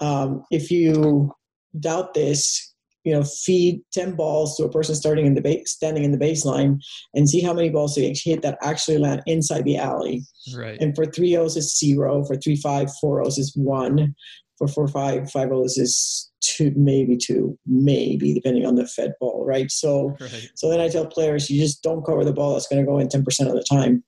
[0.00, 1.32] Um, if you
[1.78, 2.72] doubt this,
[3.04, 6.18] you know, feed ten balls to a person starting in the base, standing in the
[6.18, 6.78] baseline,
[7.14, 10.22] and see how many balls they hit that actually land inside the alley.
[10.56, 10.80] Right.
[10.80, 12.24] And for three O's is zero.
[12.24, 14.14] For three five, four O's is one.
[14.58, 19.44] For four five, five O's is two, maybe two, maybe depending on the fed ball,
[19.44, 19.68] right?
[19.70, 20.48] So, Right.
[20.54, 22.98] so then I tell players, you just don't cover the ball that's going to go
[22.98, 24.04] in ten percent of the time.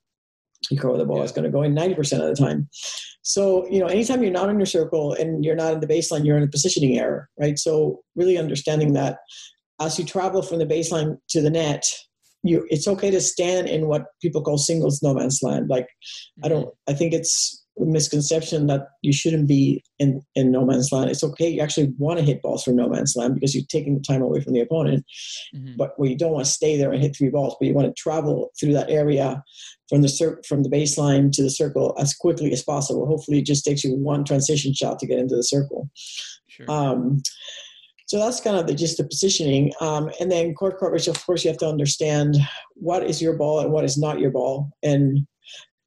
[0.71, 2.69] You cover the ball that's going to go in ninety percent of the time.
[3.23, 6.25] So, you know, anytime you're not in your circle and you're not in the baseline,
[6.25, 7.59] you're in a positioning error, right?
[7.59, 9.19] So, really understanding that
[9.81, 11.85] as you travel from the baseline to the net,
[12.43, 15.69] you it's okay to stand in what people call singles no man's land.
[15.69, 15.89] Like,
[16.43, 16.55] I mm-hmm.
[16.55, 21.11] don't, I think it's misconception that you shouldn't be in, in no man's land.
[21.11, 21.49] It's okay.
[21.49, 24.23] You actually want to hit balls from no man's land because you're taking the time
[24.23, 25.05] away from the opponent.
[25.55, 25.77] Mhm.
[25.77, 27.89] But where you don't want to stay there and hit three balls, but you want
[27.89, 29.43] to travel through that area
[29.89, 33.07] from the cir- from the baseline to the circle as quickly as possible.
[33.07, 35.91] Hopefully, it just takes you one transition shot to get into the circle.
[36.49, 36.71] Sure.
[36.71, 37.23] Um,
[38.07, 39.73] so that's kind of the just the positioning.
[39.81, 42.37] Um, and then court coverage, of course, you have to understand
[42.75, 44.71] what is your ball and what is not your ball.
[44.83, 45.27] And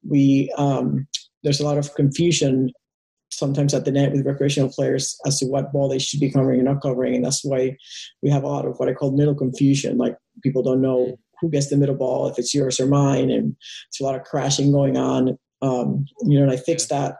[0.06, 1.06] we um,
[1.42, 2.70] there's a lot of confusion
[3.30, 6.60] sometimes at the net with recreational players as to what ball they should be covering
[6.60, 7.76] and not covering, and that's why
[8.22, 9.98] we have a lot of what I call middle confusion.
[9.98, 13.56] Like people don't know who gets the middle ball, if it's yours or mine, and
[13.88, 15.38] it's a lot of crashing going on.
[15.62, 17.16] Um, you know, and I fixed that.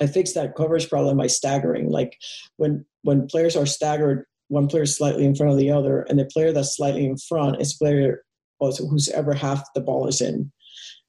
[0.00, 1.90] I fixed that coverage problem by staggering.
[1.90, 2.16] Like
[2.56, 6.18] when when players are staggered, one player is slightly in front of the other, and
[6.18, 8.22] the player that's slightly in front is player
[8.60, 10.50] who's ever half the ball is in.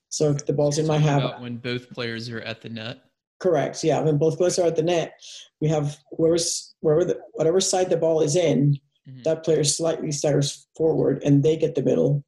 [0.10, 3.00] So if the ball's in my half, when both players are at the net.
[3.40, 3.84] correct.
[3.84, 5.14] Yeah, when both players are at the net,
[5.62, 9.24] we have whoever's wherever the, whatever side the ball is in, Mhm.
[9.24, 12.24] that player slightly staggers forward, and they get the middle.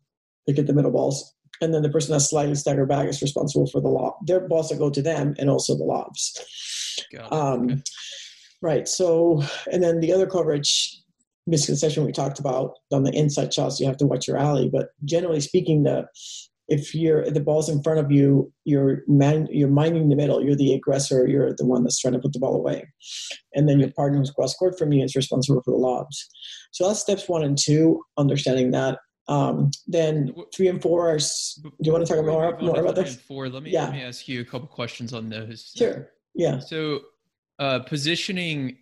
[0.48, 3.67] They get the middle balls, and then the person that's slightly staggered back is responsible
[3.67, 4.13] for the lob.
[4.26, 7.04] Their balls that go to them, and also the lobs.
[7.12, 7.34] Got it.
[7.34, 7.82] Um, Okay.
[8.63, 8.88] Right.
[8.88, 10.98] So, and then the other coverage
[11.48, 14.70] misconception we talked about on the inside shots, you have to watch your alley.
[14.72, 16.06] But generally speaking, the
[16.78, 20.42] if you're the ball's in front of you, you're man, you're minding the middle.
[20.44, 21.28] You're the aggressor.
[21.28, 22.88] You're the one that's trying to put the ball away,
[23.54, 26.28] and then your partner who's cross court from you is responsible for the lobs.
[26.72, 28.02] So that's steps one and two.
[28.18, 29.00] Understanding that.
[29.28, 31.18] Um, then three and four are.
[31.20, 33.16] Do you want to talk more more about this?
[33.16, 33.50] Four.
[33.50, 33.84] Let me Yeah.
[33.86, 35.72] let me ask you a couple questions on those.
[35.76, 36.10] Sure.
[36.36, 36.60] Yeah.
[36.60, 37.02] So,
[37.60, 38.78] uh, positioning.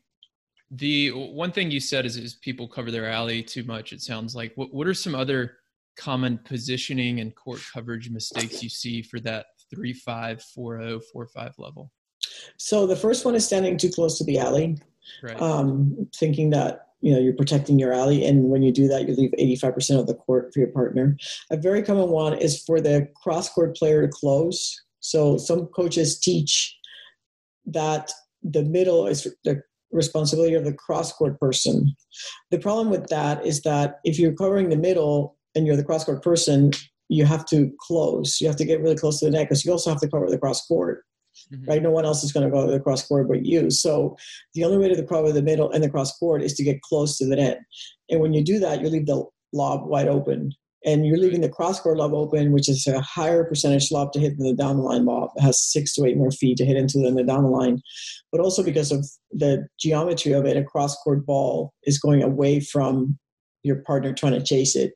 [0.71, 3.91] The one thing you said is, is people cover their alley too much.
[3.91, 4.51] It sounds like.
[4.55, 5.57] What What are some other
[5.97, 11.27] common positioning and court coverage mistakes you see for that three five four zero four
[11.27, 11.91] five level?
[12.57, 14.77] So the first one is standing too close to the alley.
[15.23, 15.41] Right.
[15.41, 19.15] um, thinking that you know you're protecting your alley and when you do that you
[19.15, 21.17] leave 85% of the court for your partner
[21.49, 26.19] a very common one is for the cross court player to close so some coaches
[26.19, 26.77] teach
[27.65, 28.11] that
[28.43, 31.95] the middle is the responsibility of the cross court person
[32.51, 36.03] the problem with that is that if you're covering the middle and you're the cross
[36.03, 36.71] court person
[37.09, 39.71] you have to close you have to get really close to the net because you
[39.71, 41.03] also have to cover the cross court
[41.51, 41.69] mm-hmm.
[41.69, 41.81] right?
[41.81, 43.69] No one else is going to go to the cross court but you.
[43.69, 44.17] So
[44.53, 47.17] the only way to cover the middle and the cross court is to get close
[47.17, 47.59] to the net.
[48.09, 50.53] And when you do that, you leave the lob wide open.
[50.85, 54.19] And you're leaving the cross court lob open, which is a higher percentage lob to
[54.19, 55.31] hit than the down the line lob.
[55.35, 57.81] It has six to eight more feet to hit into than the down the line.
[58.31, 62.61] But also because of the geometry of it, a cross court ball is going away
[62.61, 63.19] from
[63.63, 64.93] your partner trying to chase it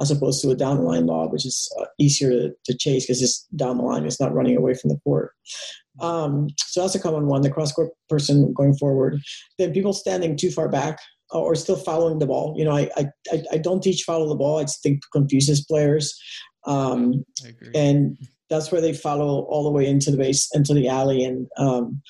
[0.00, 3.06] as opposed to a down the line lob, which is uh, easier to, to chase
[3.06, 4.04] because it's down the line.
[4.04, 5.32] It's not running away from the court.
[6.00, 9.20] Um, so that's a common one, the cross court person going forward.
[9.58, 10.98] Then people standing too far back
[11.32, 12.54] uh, or still following the ball.
[12.56, 14.58] You know, I, I, I don't teach follow the ball.
[14.58, 16.18] I think confuses players.
[16.66, 17.24] Um,
[17.74, 18.16] and
[18.50, 21.24] that's where they follow all the way into the base, into the alley.
[21.24, 22.02] And um,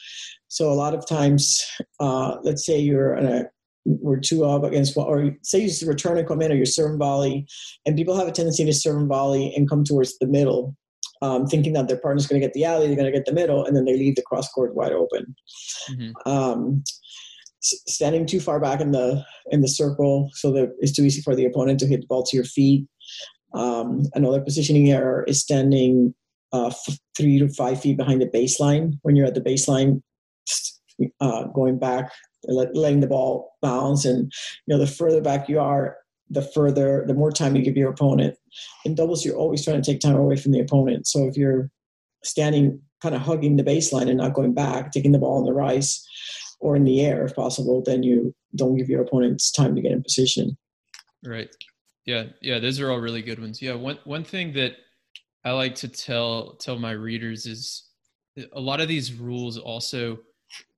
[0.48, 1.64] so a lot of times,
[2.00, 3.44] uh, let's say you're in a
[3.84, 6.90] we're two up against one, or say you return and come in or you serve
[6.90, 7.46] and volley,
[7.84, 10.74] and people have a tendency to serve and volley and come towards the middle,
[11.22, 13.32] um, thinking that their partner's going to get the alley, they're going to get the
[13.32, 15.34] middle, and then they leave the cross court wide open.
[15.90, 16.30] Mm-hmm.
[16.30, 16.82] Um,
[17.60, 21.34] standing too far back in the in the circle so that it's too easy for
[21.34, 22.86] the opponent to hit the ball to your feet.
[23.54, 26.14] Um, another positioning error is standing
[26.52, 30.02] uh, f- three to five feet behind the baseline when you're at the baseline,
[31.20, 32.12] uh, going back
[32.48, 34.04] letting the ball bounce.
[34.04, 34.32] And
[34.66, 35.96] you know, the further back you are,
[36.30, 38.36] the further, the more time you give your opponent.
[38.84, 41.06] In doubles, you're always trying to take time away from the opponent.
[41.06, 41.70] So if you're
[42.22, 45.52] standing, kind of hugging the baseline and not going back, taking the ball on the
[45.52, 46.06] rise
[46.60, 49.92] or in the air if possible, then you don't give your opponents time to get
[49.92, 50.56] in position.
[51.24, 51.54] Right.
[52.06, 52.24] Yeah.
[52.40, 52.58] Yeah.
[52.58, 53.60] Those are all really good ones.
[53.60, 53.74] Yeah.
[53.74, 54.72] One one thing that
[55.44, 57.88] I like to tell tell my readers is
[58.52, 60.18] a lot of these rules also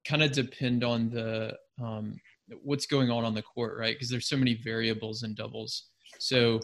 [0.06, 2.16] kind of depend on the um,
[2.62, 3.94] what's going on on the court, right?
[3.94, 5.88] Because there's so many variables in doubles.
[6.18, 6.60] So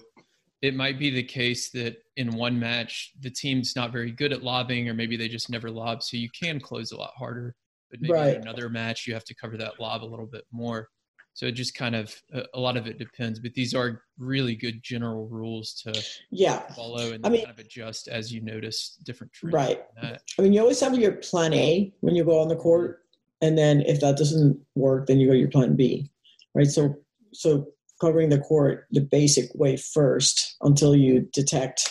[0.62, 4.42] it might be the case that in one match the team's not very good at
[4.42, 7.54] lobbing, or maybe they just never lob, so you can close a lot harder.
[7.90, 8.36] But maybe right.
[8.36, 10.88] in another match you have to cover that lob a little bit more.
[11.34, 12.14] So it just kind of
[12.54, 17.12] a lot of it depends, but these are really good general rules to yeah follow
[17.12, 19.54] and I mean, kind of adjust as you notice different trends.
[19.54, 19.82] Right.
[20.02, 23.01] I mean, you always have your plan A when you go on the court,
[23.42, 26.08] and then if that doesn't work then you go to your plan b
[26.54, 26.94] right so
[27.34, 27.66] so
[28.00, 31.90] covering the court the basic way first until you detect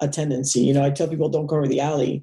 [0.00, 2.22] a tendency you know i tell people don't cover the alley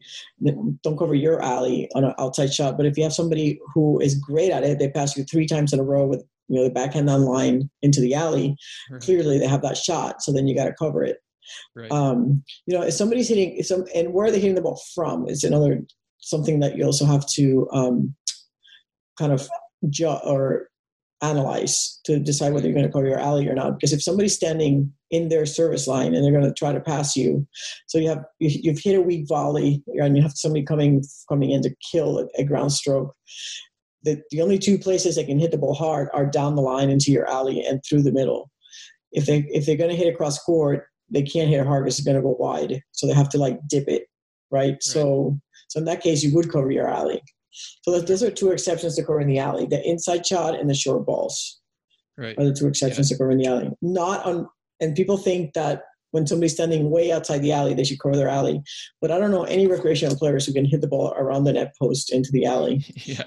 [0.84, 4.16] don't cover your alley on an outside shot but if you have somebody who is
[4.16, 6.70] great at it they pass you three times in a row with you know the
[6.70, 8.56] backhand on line into the alley
[8.92, 9.02] right.
[9.02, 11.18] clearly they have that shot so then you got to cover it
[11.76, 11.92] right.
[11.92, 14.82] um, you know if somebody's hitting if some and where are they hitting the ball
[14.94, 15.80] from is another
[16.20, 18.14] something that you also have to um,
[19.20, 19.48] kind of
[20.24, 20.70] or
[21.22, 23.78] analyze to decide whether you're going to cover your alley or not.
[23.78, 27.16] Because if somebody's standing in their service line and they're going to try to pass
[27.16, 27.46] you,
[27.88, 31.62] so you have you've hit a weak volley and you have somebody coming coming in
[31.64, 33.14] to kill a, a ground stroke.
[34.04, 36.90] The, the only two places they can hit the ball hard are down the line
[36.90, 38.50] into your alley and through the middle.
[39.12, 42.06] If they if they're going to hit across court, they can't hit hard because it's
[42.06, 42.82] going to go wide.
[42.92, 44.04] So they have to like dip it,
[44.52, 44.72] right?
[44.72, 44.84] right?
[44.84, 47.22] So so in that case, you would cover your alley.
[47.52, 50.74] So those are two exceptions to cover in the alley: the inside shot and the
[50.74, 51.60] short balls.
[52.18, 52.38] Right.
[52.38, 53.16] Are the two exceptions yeah.
[53.16, 53.72] to cover in the alley.
[53.82, 54.50] Not on,
[54.82, 58.30] and people think that when somebody's standing way outside the alley, they should cover their
[58.30, 58.62] alley.
[59.02, 61.76] But I don't know any recreational players who can hit the ball around the net
[61.80, 62.86] post into the alley.
[63.06, 63.24] Yeah.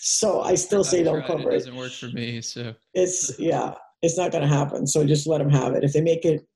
[0.00, 1.54] so I still say don't cover it.
[1.54, 2.40] It doesn't work for me.
[2.40, 4.86] So it's yeah, it's not going to happen.
[4.86, 5.84] So just let them have it.
[5.84, 6.46] If they make it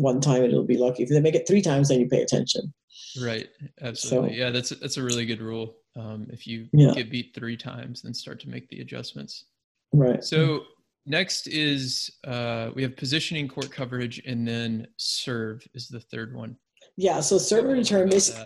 [0.00, 1.02] one time, and it'll be lucky.
[1.02, 2.72] If they make it three times, then you pay attention.
[3.20, 3.48] Right.
[3.82, 4.30] Absolutely.
[4.30, 5.76] So, yeah, that's that's a really good rule.
[5.96, 6.92] Um, if you yeah.
[6.92, 9.44] get beat three times, then start to make the adjustments.
[9.92, 10.22] Right.
[10.22, 10.64] So
[11.06, 16.56] next is uh, we have positioning court coverage, and then serve is the third one.
[16.96, 17.20] Yeah.
[17.20, 18.38] So serve and return is.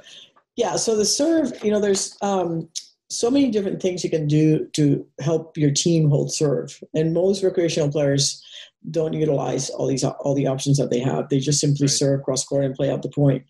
[0.57, 0.77] Yeah.
[0.77, 2.69] So the serve, you know, there's um,
[3.15, 7.43] so many different things you can do to help your team hold serve, and most
[7.43, 8.43] recreational players
[8.91, 11.29] don't utilize all these all the options that they have.
[11.29, 11.91] They just simply right.
[11.91, 13.45] serve cross court and play out the point.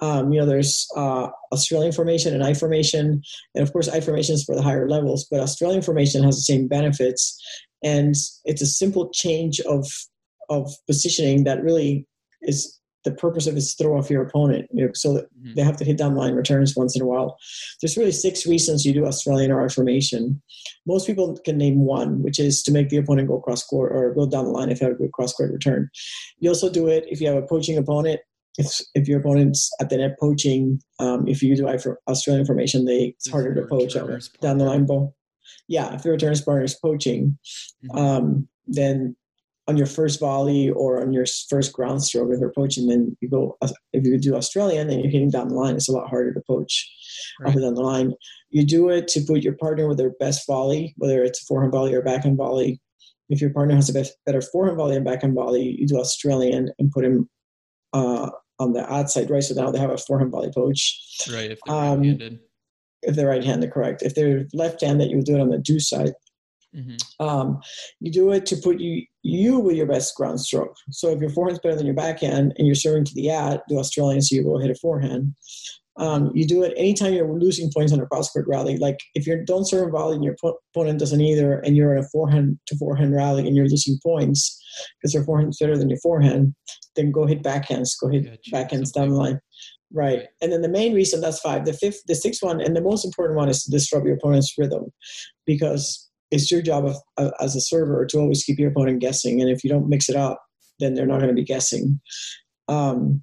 [0.00, 3.22] Um, you know, there's uh, Australian formation and I formation,
[3.54, 5.26] and of course I formation is for the higher levels.
[5.30, 7.38] But Australian formation has the same benefits,
[7.82, 9.86] and it's a simple change of
[10.48, 12.06] of positioning that really
[12.42, 14.68] is the purpose of it is to throw off your opponent.
[14.72, 15.54] You know, so mm-hmm.
[15.54, 17.38] they have to hit down line returns once in a while.
[17.80, 20.42] There's really six reasons you do Australian or formation.
[20.86, 24.14] Most people can name one, which is to make the opponent go cross court or
[24.14, 25.88] go down the line if you have a good cross court return.
[26.38, 28.20] You also do it if you have a poaching opponent.
[28.60, 31.68] If, if your opponent's at the net poaching, um, if you do
[32.08, 33.94] Australian formation, they it's harder to poach
[34.40, 35.14] down the line ball.
[35.68, 37.38] Yeah, if the returns partner is poaching,
[37.84, 37.98] mm-hmm.
[37.98, 39.14] um, then
[39.68, 43.28] on your first volley or on your first ground stroke if you're poaching, then you
[43.28, 43.56] go
[43.92, 46.40] if you do Australian and you're hitting down the line, it's a lot harder to
[46.48, 46.90] poach
[47.40, 47.54] right.
[47.54, 48.14] down the line.
[48.48, 51.72] You do it to put your partner with their best volley, whether it's a forehand
[51.72, 52.80] volley or backhand volley.
[53.28, 56.90] If your partner has a better forehand volley and backhand volley, you do Australian and
[56.90, 57.28] put him
[57.92, 59.42] uh, on the outside, right?
[59.42, 60.98] So now they have a forehand volley poach.
[61.30, 62.40] Right, if they're um, right-handed.
[63.02, 64.02] If they're right-handed, correct.
[64.02, 66.14] If they're left-handed, you would do it on the deuce side.
[66.76, 67.26] Mm-hmm.
[67.26, 67.60] Um,
[68.00, 70.76] you do it to put you you with your best ground stroke.
[70.90, 73.76] So if your forehand's better than your backhand and you're serving to the ad, the
[73.76, 75.34] Australian, so you go hit a forehand.
[75.98, 78.76] Um, you do it anytime you're losing points on a cross court rally.
[78.76, 80.36] Like if you don't serve a volley and your
[80.72, 84.62] opponent doesn't either, and you're in a forehand to forehand rally and you're losing points
[85.00, 86.54] because your forehand's better than your forehand,
[86.94, 88.50] then go hit backhands, go hit gotcha.
[88.52, 89.40] backhands down the line.
[89.92, 90.26] Right.
[90.40, 91.64] And then the main reason that's five.
[91.64, 94.54] The fifth, the sixth one, and the most important one is to disrupt your opponent's
[94.58, 94.92] rhythm
[95.46, 99.40] because it's your job of, uh, as a server to always keep your opponent guessing.
[99.40, 100.42] And if you don't mix it up,
[100.78, 102.00] then they're not going to be guessing.
[102.68, 103.22] Um,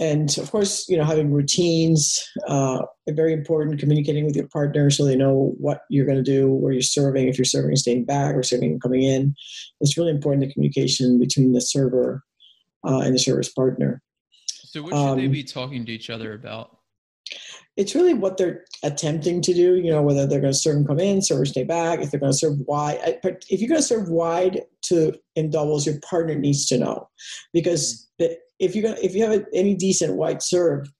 [0.00, 3.78] and of course, you know, having routines, uh, very important.
[3.78, 7.28] Communicating with your partner so they know what you're going to do, where you're serving,
[7.28, 9.34] if you're serving and staying back or serving and coming in.
[9.82, 12.24] It's really important the communication between the server
[12.86, 14.00] uh, and the service partner.
[14.46, 16.78] So, what should um, they be talking to each other about?
[17.80, 19.76] It's really what they're attempting to do.
[19.76, 22.10] You know, whether they're going to serve and come in, serve or stay back, if
[22.10, 23.18] they're going to serve wide.
[23.22, 27.08] But if you're going to serve wide to in doubles, your partner needs to know,
[27.52, 30.92] because if you're going if you have any decent wide serve,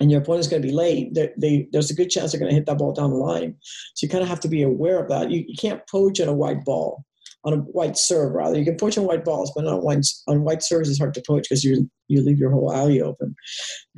[0.00, 2.56] and your opponent's going to be late, they, there's a good chance they're going to
[2.56, 3.56] hit that ball down the line.
[3.94, 5.30] So you kind of have to be aware of that.
[5.30, 7.04] You, you can't poach on a wide ball
[7.44, 8.58] on a white serve rather.
[8.58, 11.14] You can poach on white balls, but not on white on white serves it's hard
[11.14, 13.34] to poach because you you leave your whole alley open.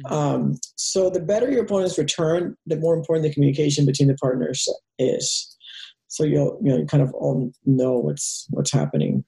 [0.05, 0.15] Mm-hmm.
[0.15, 4.69] Um, so the better your opponent's return, the more important the communication between the partners
[4.99, 5.57] is.
[6.09, 9.25] So you'll you know you kind of all know what's what's happening.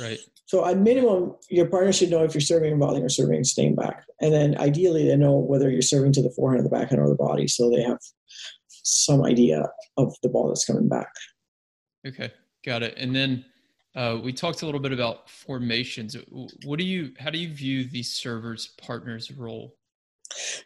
[0.00, 0.18] Right.
[0.46, 3.46] So at minimum, your partner should know if you're serving and volleying or serving and
[3.46, 6.70] staying back, and then ideally they know whether you're serving to the forehand or the
[6.70, 7.98] backhand or the body, so they have
[8.68, 11.10] some idea of the ball that's coming back.
[12.06, 12.32] Okay.
[12.64, 12.94] Got it.
[12.96, 13.44] And then
[13.94, 16.16] uh, we talked a little bit about formations.
[16.64, 17.12] What do you?
[17.18, 19.76] How do you view the server's partner's role?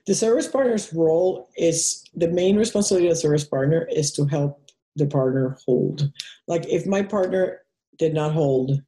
[0.07, 4.71] The service partner's role is the main responsibility of the service partner is to help
[4.97, 6.11] the partner hold.
[6.47, 7.61] Like if my partner
[7.99, 8.81] did not hold,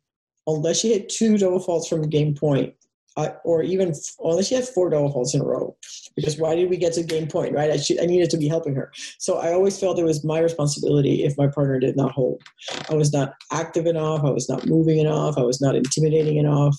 [0.46, 2.74] unless she had two double faults from game point,
[3.20, 5.76] uh, or even unless she had four double faults in a row.
[6.16, 7.70] Because why did we get to game point, right?
[7.70, 8.90] I, should, I needed to be helping her.
[9.18, 12.42] So I always felt it was my responsibility if my partner did not hold.
[12.88, 14.24] I was not active enough.
[14.24, 15.38] I was not moving enough.
[15.38, 16.76] I was not intimidating enough.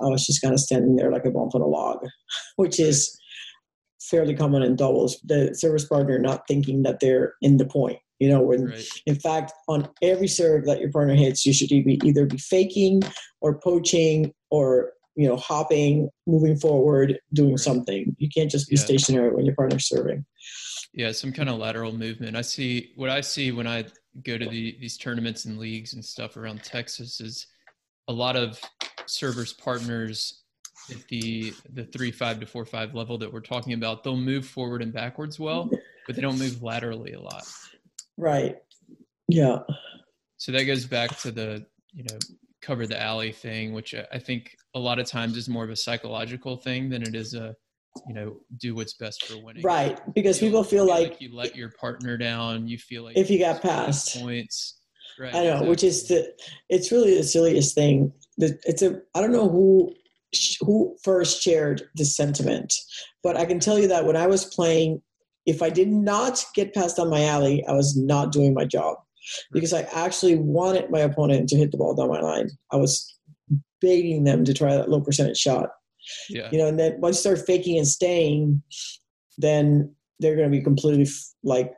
[0.00, 2.06] I was just kind of standing there like a bump on a log,
[2.56, 3.18] which is
[4.00, 5.18] fairly common in doubles.
[5.24, 7.98] The service partner not thinking that they're in the point.
[8.18, 8.88] You know, when right.
[9.06, 13.02] in fact on every serve that your partner hits, you should be either be faking
[13.40, 17.58] or poaching or you know, hopping, moving forward, doing right.
[17.58, 18.14] something.
[18.18, 18.82] You can't just be yeah.
[18.82, 20.24] stationary when your partner's serving.
[20.94, 22.36] Yeah, some kind of lateral movement.
[22.36, 23.84] I see what I see when I
[24.24, 27.48] go to the, these tournaments and leagues and stuff around Texas is
[28.06, 28.60] a lot of
[29.06, 30.44] servers partners
[30.88, 34.04] at the the three five to four five level that we're talking about.
[34.04, 35.68] They'll move forward and backwards well,
[36.06, 37.44] but they don't move laterally a lot.
[38.16, 38.56] Right.
[39.26, 39.58] Yeah.
[40.36, 42.18] So that goes back to the you know
[42.60, 45.70] cover the alley thing, which uh, I think a lot of times is more of
[45.70, 47.54] a psychological thing than it is a
[48.06, 49.62] you know do what's best for winning.
[49.62, 53.04] Right because you people feel, feel like, like, you let your partner down you feel
[53.04, 54.74] like if you got past points.
[55.18, 55.68] Right i know exactly.
[55.68, 56.32] which is the
[56.68, 58.12] it's really the silliest thing.
[58.36, 59.92] It's a i don't know who
[60.60, 62.74] who first shared this sentiment
[63.22, 65.00] but i can tell you that when i was playing
[65.46, 68.98] if i did not get past on my alley i was not doing my job
[69.52, 73.18] because i actually wanted my opponent to hit the ball down my line i was
[73.80, 75.70] begging them to try that low percentage shot.
[76.28, 76.48] Yeah.
[76.50, 78.62] You know, and then once you start faking and staying,
[79.36, 81.06] then they're going to be completely
[81.42, 81.72] like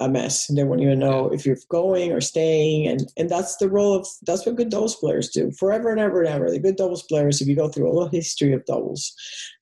[0.00, 0.48] a mess.
[0.48, 1.36] And they won't even know yeah.
[1.36, 2.86] if you're going or staying.
[2.86, 6.20] And and that's the role of that's what good doubles players do forever and ever
[6.20, 6.50] and ever.
[6.50, 9.12] The good doubles players, if you go through a little history of doubles,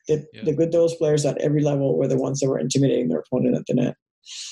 [0.08, 0.44] the, yeah.
[0.44, 3.56] the good doubles players at every level were the ones that were intimidating their opponent
[3.56, 3.96] at the net.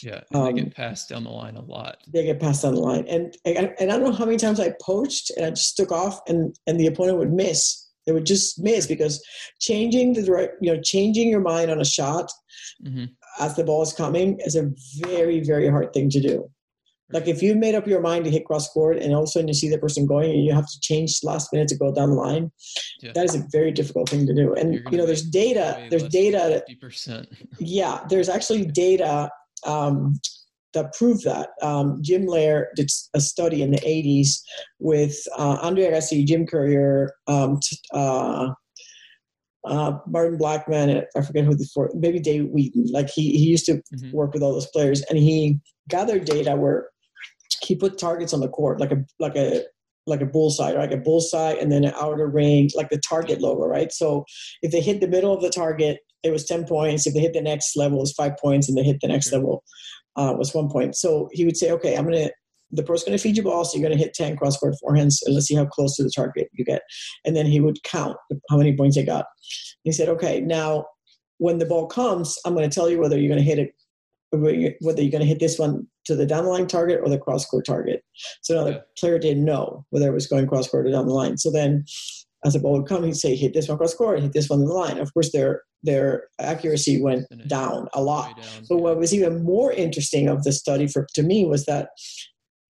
[0.02, 1.98] Yeah, um, they get um, passed down the line a lot.
[2.06, 4.72] They get passed down the line, and and I don't know how many times I
[4.80, 8.62] poached and I just took off, and and the opponent would miss They would just
[8.62, 9.22] miss because
[9.60, 12.30] changing the direct, you know, changing your mind on a shot
[12.84, 13.06] mm-hmm.
[13.40, 16.50] as the ball is coming is a very, very hard thing to do.
[17.10, 19.26] Like if you made up your mind to hit cross court and all of a
[19.28, 21.92] sudden you see the person going and you have to change last minute to go
[21.92, 22.50] down the line,
[23.02, 23.12] yeah.
[23.14, 24.54] that is a very difficult thing to do.
[24.54, 25.86] And you know, there's data.
[25.90, 26.62] There's data.
[26.66, 27.28] Fifty percent.
[27.58, 29.30] Yeah, there's actually data
[29.64, 30.18] um,
[30.74, 31.50] that prove that.
[31.62, 34.40] Um, Jim Loehr did a study in the 80s
[34.78, 38.50] with uh, Andre Agassi, Jim Courier, um, t- uh,
[39.64, 42.86] uh, Martin Blackman, I forget who the four, maybe Dave Wheaton.
[42.92, 44.10] Like he, he used to mm-hmm.
[44.12, 45.58] work with all those players, and he
[45.88, 46.88] gathered data where
[47.62, 49.62] he put targets on the court, like a like a
[50.06, 53.64] like a bullseye, like a bullseye, and then an outer ring, like the target logo,
[53.64, 53.90] right?
[53.90, 54.26] So
[54.60, 57.06] if they hit the middle of the target, it was ten points.
[57.06, 59.32] If they hit the next level, it was five points, and they hit the next
[59.32, 59.62] level,
[60.16, 60.96] uh, was one point.
[60.96, 62.30] So he would say, okay, I'm gonna
[62.74, 64.74] the pro's going to feed you ball, so you're going to hit 10 cross court
[64.82, 66.82] forehands, and let's see how close to the target you get.
[67.24, 68.16] And then he would count
[68.50, 69.26] how many points they got.
[69.84, 70.86] He said, okay, now
[71.38, 73.74] when the ball comes, I'm going to tell you whether you're going to hit it,
[74.30, 77.18] whether you're going to hit this one to the down the line target or the
[77.18, 78.02] cross court target.
[78.42, 81.14] So now the player didn't know whether it was going cross court or down the
[81.14, 81.38] line.
[81.38, 81.84] So then
[82.44, 84.60] as the ball would come, he'd say, hit this one cross court, hit this one
[84.60, 84.98] in the line.
[84.98, 88.36] Of course, their their accuracy went down a lot.
[88.36, 91.90] Down, but what was even more interesting of the study for to me was that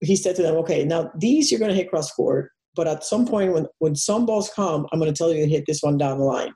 [0.01, 3.03] he said to them, okay, now these you're going to hit cross court, but at
[3.03, 5.81] some point when, when some balls come, I'm going to tell you to hit this
[5.81, 6.53] one down the line.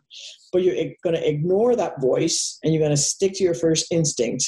[0.51, 3.87] But you're going to ignore that voice and you're going to stick to your first
[3.91, 4.43] instinct.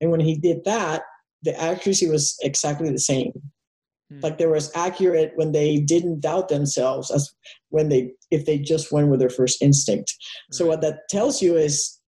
[0.00, 1.02] And when he did that,
[1.42, 3.32] the accuracy was exactly the same.
[4.10, 4.20] Hmm.
[4.22, 7.28] Like they were as accurate when they didn't doubt themselves as
[7.70, 10.14] when they if they just went with their first instinct.
[10.52, 11.98] So what that tells you is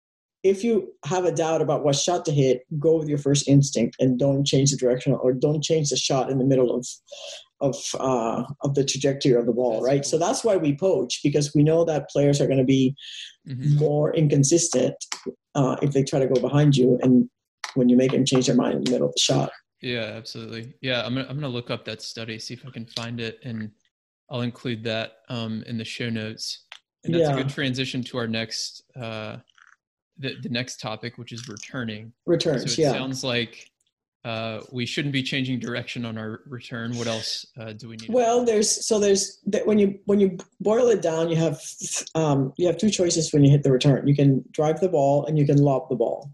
[0.43, 3.97] if you have a doubt about what shot to hit, go with your first instinct
[4.01, 6.87] and don't change the direction or don't change the shot in the middle of
[7.61, 10.03] of uh, of the trajectory of the ball, that's right?
[10.03, 10.11] Cool.
[10.11, 12.95] So that's why we poach because we know that players are going to be
[13.49, 13.77] mm-hmm.
[13.77, 14.95] more inconsistent
[15.55, 17.31] uh, if they try to go behind you and
[17.75, 19.51] when you make them change their mind in the middle of the shot.
[19.81, 20.75] Yeah, absolutely.
[20.81, 23.39] Yeah, I'm gonna, I'm gonna look up that study, see if I can find it,
[23.43, 23.71] and
[24.33, 26.65] I'll include that um, in the show notes.
[27.05, 27.35] And that's yeah.
[27.35, 29.37] a good transition to our next uh,
[30.19, 32.13] the, the next topic, which is returning.
[32.27, 32.93] Returns, so it yeah.
[32.93, 33.71] sounds like
[34.25, 36.97] uh, we shouldn't be changing direction on our return.
[36.97, 38.09] What else uh, do we need?
[38.09, 41.61] Well, there's so there's when you when you boil it down, you have
[42.15, 44.07] um, you have two choices when you hit the return.
[44.07, 46.31] You can drive the ball and you can lob the ball,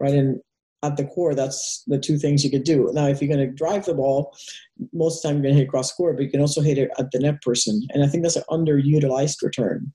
[0.00, 0.14] right?
[0.14, 0.40] And
[0.82, 2.90] at the core, that's the two things you could do.
[2.92, 4.36] Now, if you're going to drive the ball,
[4.92, 6.78] most of the time you're going to hit cross court, but you can also hit
[6.78, 7.80] it at the net person.
[7.90, 9.92] And I think that's an underutilized return.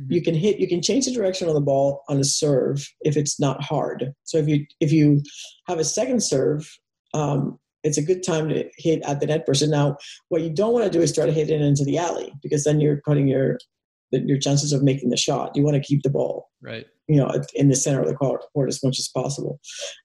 [0.00, 0.12] Mm-hmm.
[0.12, 3.16] You can hit, you can change the direction of the ball on a serve if
[3.16, 4.12] it's not hard.
[4.24, 5.22] So if you if you
[5.68, 6.68] have a second serve,
[7.14, 9.70] um, it's a good time to hit at the net person.
[9.70, 9.96] Now,
[10.28, 12.64] what you don't want to do is try to hit it into the alley because
[12.64, 13.58] then you're cutting your
[14.12, 15.52] your chances of making the shot.
[15.54, 18.42] You want to keep the ball right, you know, in the center of the court,
[18.68, 19.60] as much as possible.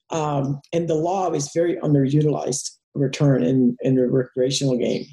[0.09, 5.05] Um, and the lob is very underutilized return in in the recreational game.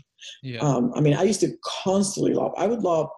[0.42, 0.60] Yeah.
[0.60, 2.52] Um, I mean, I used to constantly lob.
[2.56, 3.08] I would lob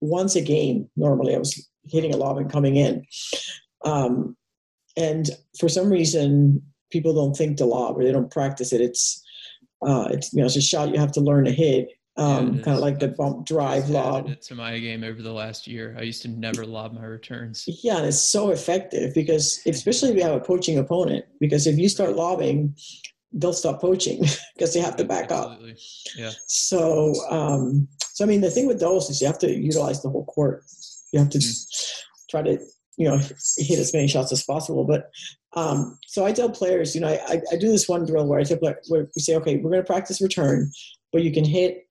[0.00, 0.88] once a game.
[0.96, 3.04] Normally, I was hitting a lob and coming in.
[3.84, 4.36] Um,
[4.96, 8.80] and for some reason, people don't think to lob or they don't practice it.
[8.80, 9.22] It's
[9.86, 11.88] uh, it's you know it's a shot you have to learn to hit
[12.18, 14.40] um, yeah, kind of like the bump drive lob.
[14.40, 15.94] To my game over the last year.
[15.98, 17.64] I used to never lob my returns.
[17.82, 21.78] Yeah, and it's so effective because, especially if you have a poaching opponent, because if
[21.78, 22.74] you start lobbing,
[23.32, 24.20] they'll stop poaching
[24.54, 25.72] because they have to back Absolutely.
[25.72, 25.78] up.
[26.16, 26.30] Yeah.
[26.46, 30.08] So, um, so I mean, the thing with those is you have to utilize the
[30.08, 30.64] whole court.
[31.12, 32.30] You have to mm-hmm.
[32.30, 32.58] try to,
[32.96, 34.84] you know, hit as many shots as possible.
[34.84, 35.10] But
[35.52, 38.44] um, so I tell players, you know, I, I, do this one drill where I
[38.44, 40.70] tell where we say, okay, we're going to practice return,
[41.12, 41.85] but you can hit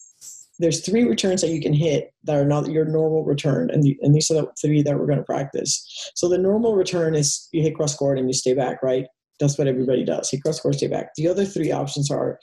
[0.60, 3.98] there's three returns that you can hit that are not your normal return, and, the,
[4.02, 6.12] and these are the three that we're going to practice.
[6.16, 9.06] So the normal return is you hit cross court and you stay back, right?
[9.40, 10.30] That's what everybody does.
[10.30, 11.10] Hit cross court, stay back.
[11.16, 12.40] The other three options are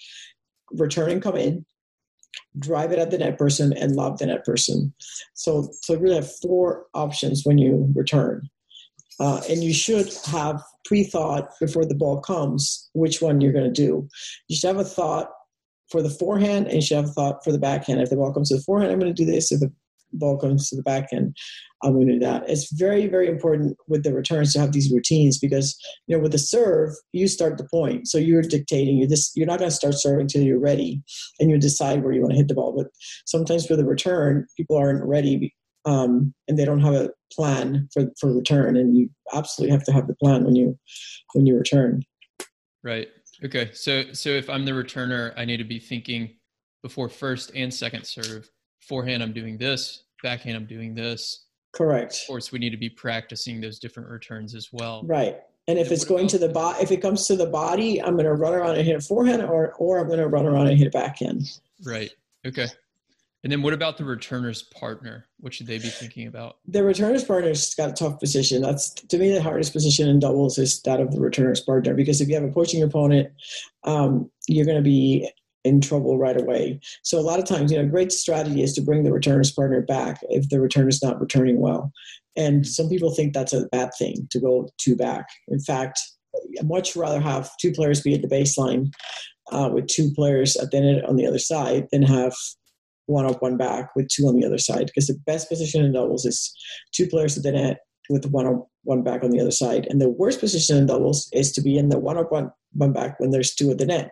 [0.72, 1.64] return and come in,
[2.58, 4.92] drive it at the net person, and lob the net person.
[5.34, 8.48] So so you really have four options when you return.
[9.20, 13.86] Uh, and you should have pre-thought before the ball comes which one you're going to
[13.86, 14.08] do.
[14.48, 15.30] You should have a thought
[15.92, 18.00] for the forehand and you should have thought for the backhand.
[18.00, 19.52] If the ball comes to the forehand, I'm going to do this.
[19.52, 19.70] If the
[20.14, 21.36] ball comes to the backhand,
[21.82, 22.48] I'm going to do that.
[22.48, 25.76] It's very, very important with the returns to have these routines because,
[26.06, 28.08] you know, with the serve, you start the point.
[28.08, 28.98] So you're dictating.
[28.98, 31.02] You're just you're not going to start serving until you're ready
[31.38, 32.74] and you decide where you want to hit the ball.
[32.76, 32.88] But
[33.26, 38.06] sometimes for the return, people aren't ready um, and they don't have a plan for,
[38.20, 38.76] for return.
[38.76, 40.78] And you absolutely have to have the plan when you
[41.34, 42.02] when you return.
[42.84, 43.08] Right.
[43.44, 46.36] Okay, so so if I'm the returner, I need to be thinking
[46.82, 48.50] before first and second serve.
[48.80, 50.04] Forehand, I'm doing this.
[50.22, 51.46] backhand, I'm doing this.
[51.72, 52.12] Correct.
[52.22, 55.02] Of course, we need to be practicing those different returns as well.
[55.04, 55.38] Right.
[55.68, 58.26] And if it's going to the bot, if it comes to the body, I'm going
[58.26, 60.78] to run around and hit a forehand, or or I'm going to run around and
[60.78, 61.58] hit a backhand.
[61.84, 62.10] Right.
[62.46, 62.66] Okay.
[63.42, 65.26] And then what about the returner's partner?
[65.40, 66.58] What should they be thinking about?
[66.66, 68.62] The returner's partner's got a tough position.
[68.62, 72.20] That's to me the hardest position in doubles is that of the returner's partner because
[72.20, 73.32] if you have a poaching opponent,
[73.84, 75.28] um, you're going to be
[75.64, 76.80] in trouble right away.
[77.02, 79.50] So a lot of times, you know, a great strategy is to bring the returner's
[79.50, 81.92] partner back if the returner's not returning well.
[82.36, 85.26] And some people think that's a bad thing to go two back.
[85.48, 86.00] In fact,
[86.58, 88.92] I'd much rather have two players be at the baseline
[89.50, 92.34] uh, with two players at the net on the other side than have
[93.06, 94.86] one up, one back with two on the other side.
[94.86, 96.54] Because the best position in doubles is
[96.92, 97.78] two players at the net
[98.08, 99.86] with one up, one back on the other side.
[99.88, 102.92] And the worst position in doubles is to be in the one up, one, one
[102.92, 104.10] back when there's two at the net.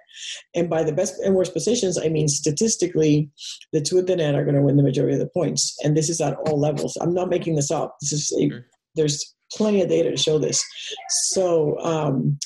[0.54, 3.30] And by the best and worst positions, I mean statistically,
[3.72, 5.76] the two at the net are going to win the majority of the points.
[5.82, 6.96] And this is at all levels.
[7.00, 7.96] I'm not making this up.
[8.00, 8.50] This is a,
[8.94, 10.64] there's plenty of data to show this.
[11.08, 12.38] So, um,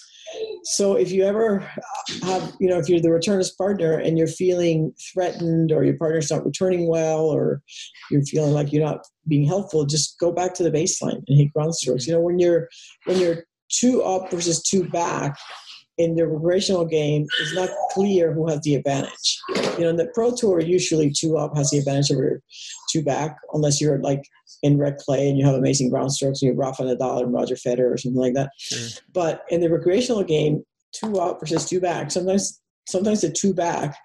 [0.64, 1.58] so if you ever
[2.22, 6.30] have, you know, if you're the returner's partner and you're feeling threatened or your partner's
[6.30, 7.62] not returning well or
[8.10, 11.52] you're feeling like you're not being helpful, just go back to the baseline and hit
[11.52, 12.06] ground strokes.
[12.06, 12.68] You know, when you're
[13.04, 15.36] when you're two up versus two back
[15.98, 19.38] in the recreational game, it's not clear who has the advantage.
[19.78, 22.42] You know, in the pro tour, usually two up has the advantage over
[22.90, 24.22] two back, unless you're like
[24.62, 27.54] in red clay and you have amazing ground strokes and you're Rafa Nadal and Roger
[27.54, 28.50] Federer or something like that.
[29.12, 33.96] But in the recreational game, two up versus two back, sometimes sometimes the two back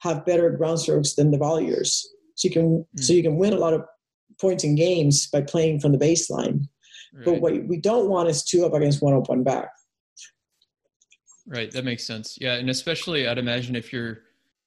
[0.00, 2.02] have better ground strokes than the volleyers.
[2.36, 3.16] So you can so Mm.
[3.16, 3.82] you can win a lot of
[4.40, 6.68] points in games by playing from the baseline.
[7.24, 9.68] But what we don't want is two up against one up, one back.
[11.46, 11.70] Right.
[11.70, 12.38] That makes sense.
[12.40, 12.54] Yeah.
[12.54, 14.20] And especially I'd imagine if you're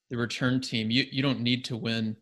[0.09, 2.15] the return team, you, you don't need to win,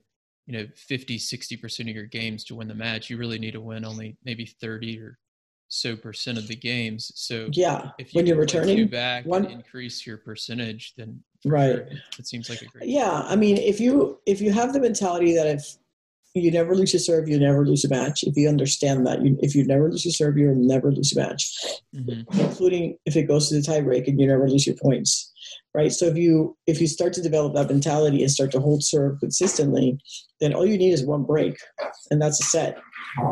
[0.48, 3.10] you know, 50, 60% of your games to win the match.
[3.10, 5.20] You really need to win only maybe 30 or
[5.68, 7.12] so percent of the games.
[7.16, 10.18] So Yeah, if you when you're can play two returning, back one- and increase your
[10.18, 11.76] percentage, then Right.
[11.76, 11.88] sure,
[12.18, 15.36] it seems like a great Yeah, I mean, if you if you have the mentality
[15.36, 15.78] that if
[16.44, 18.24] you never lose a serve, you never lose a match.
[18.24, 21.20] If you understand that, you, if you never lose a serve, you'll never lose a
[21.20, 21.50] match,
[21.96, 22.26] Mhm.
[22.40, 25.32] including if it goes to the tiebreak and you never lose your points,
[25.74, 25.92] right?
[25.94, 29.20] So if you if you start to develop that mentality and start to hold serve
[29.20, 29.98] consistently,
[30.42, 31.56] then all you need is one break,
[32.12, 32.78] and that's a set.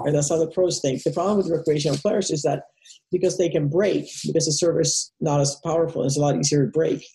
[0.05, 1.03] And that's how the pros think.
[1.03, 2.63] The problem with recreational players is that
[3.11, 6.65] because they can break, because the serve is not as powerful, it's a lot easier
[6.65, 7.05] to break.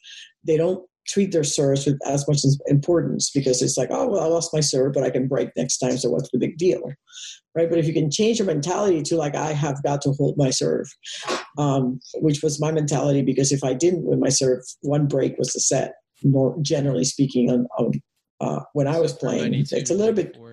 [0.47, 4.26] They don't treat their serves with as much importance because it's like, oh well, I
[4.26, 6.82] lost my serve, but I can break next time, so what's the big deal,
[7.54, 7.68] right?
[7.68, 10.50] But if you can change your mentality to like, I have got to hold my
[10.50, 10.86] serve,
[11.56, 15.52] um, which was my mentality because if I didn't win my serve, one break was
[15.52, 15.94] the set.
[16.24, 17.92] More generally speaking, on, on
[18.40, 20.47] uh, when I was playing, 92 it's a little bit 94.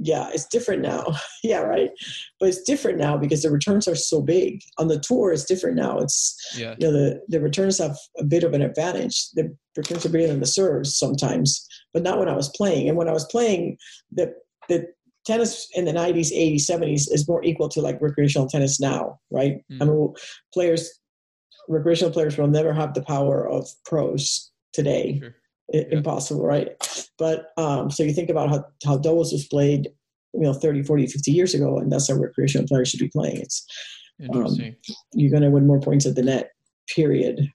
[0.00, 1.04] Yeah, it's different now.
[1.42, 1.90] yeah, right.
[2.38, 4.62] But it's different now because the returns are so big.
[4.78, 5.98] On the tour, it's different now.
[5.98, 6.74] It's Yeah.
[6.78, 9.30] you know the the returns have a bit of an advantage.
[9.34, 12.88] The returns are bigger than the serves sometimes, but not when I was playing.
[12.88, 13.78] And when I was playing,
[14.12, 14.32] the
[14.68, 14.86] the
[15.26, 19.62] tennis in the 90s, 80s, 70s is more equal to like recreational tennis now, right?
[19.70, 19.82] Hmm.
[19.82, 20.14] I mean,
[20.54, 20.90] players,
[21.68, 25.34] recreational players will never have the power of pros today Sure.
[25.72, 26.68] Impossible right?
[27.18, 29.88] But um, so you think about how, how doubles was played
[30.34, 33.38] you know 30 40 50 years ago and that's how recreational players should be playing.
[33.38, 33.66] It's
[34.20, 34.76] Interesting.
[35.12, 36.50] you're going to win more points at the net
[36.94, 37.50] period.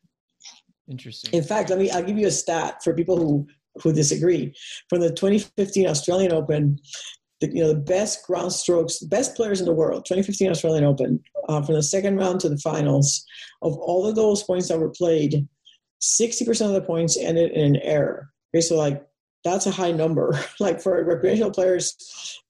[0.90, 1.34] Interesting.
[1.34, 3.48] in fact let me i'll give you a stat for people who
[3.82, 4.54] who disagree.
[4.90, 6.80] From the 2015 australian open
[7.42, 11.20] the, you know the best ground strokes best players in the world 2015 australian open
[11.50, 13.26] uh, from the second round to the finals
[13.62, 15.48] of all of those points that were played
[16.04, 18.30] 60% of the points ended in an error.
[18.54, 19.04] Okay so like
[19.44, 20.40] that's a high number.
[20.60, 21.96] Like for recreational players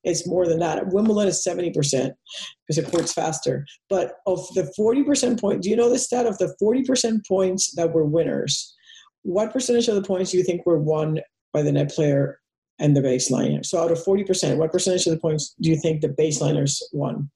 [0.04, 0.88] it's more than that.
[0.88, 3.66] Wimbledon is 70% because it ports faster.
[3.90, 7.94] But of the 40% point do you know the stat of the 40% points that
[7.94, 8.76] were winners?
[9.24, 11.20] What percentage of the points do you think were won
[11.54, 12.40] by the net player
[12.80, 16.02] and the baseliner so out of 40% what percentage of the points do you think
[16.02, 17.30] the baseliners won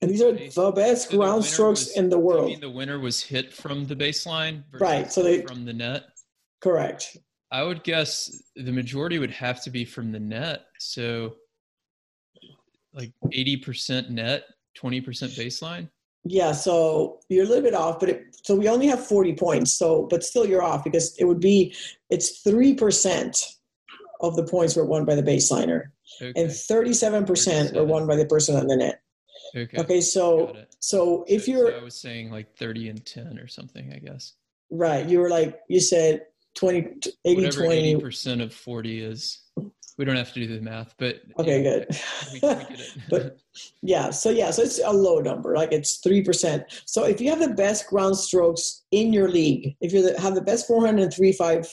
[0.00, 2.70] and these are the best So ground winner strokes was- in the world mean the
[2.70, 6.04] winner was hit from the baseline Right, so they- from the net?
[6.60, 7.16] correct
[7.50, 10.66] I would guess the majority would have to be from the net.
[10.78, 11.36] So
[12.92, 14.44] like 80% net,
[14.76, 15.88] 20% baseline.
[16.24, 19.72] Yeah, so you're a little bit off, but it, so we only have 40 points.
[19.72, 21.74] So, but still you're off because it would be
[22.10, 23.56] it's three percent
[24.20, 25.84] of the points were won by the baseliner,
[26.20, 26.38] Okay.
[26.38, 29.00] and 37 percent were won by the person on the net.
[29.56, 29.78] Okay.
[29.78, 33.92] Okay, so so if So- you're I was saying like 30 and 10 or something,
[33.92, 34.34] I guess.
[34.70, 36.78] right, you were like you said 20,
[37.24, 37.94] 80, Whatever 20.
[37.96, 39.38] 80% of 40 is.
[39.96, 41.88] We don't have to do the math, but okay, good.
[42.32, 42.76] We, we
[43.10, 43.36] but
[43.82, 46.64] yeah, so yeah, so it's a low number, like it's three percent.
[46.86, 50.40] So if you have the best ground strokes in your league, if you have the
[50.40, 51.68] best forehand and three five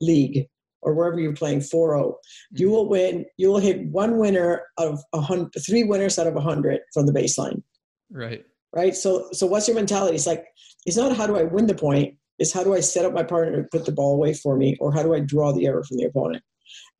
[0.00, 0.46] league,
[0.82, 2.12] or wherever you're playing 4-0 mm-hmm.
[2.52, 6.26] you will win you will hit one winner out of a hundred three winners out
[6.26, 7.62] of a hundred from the baseline.
[8.10, 8.44] Right.
[8.74, 8.94] Right?
[8.94, 10.16] So so what's your mentality?
[10.16, 10.44] It's like
[10.86, 13.24] it's not how do i win the point it's how do i set up my
[13.24, 15.82] partner to put the ball away for me or how do i draw the error
[15.84, 16.42] from the opponent?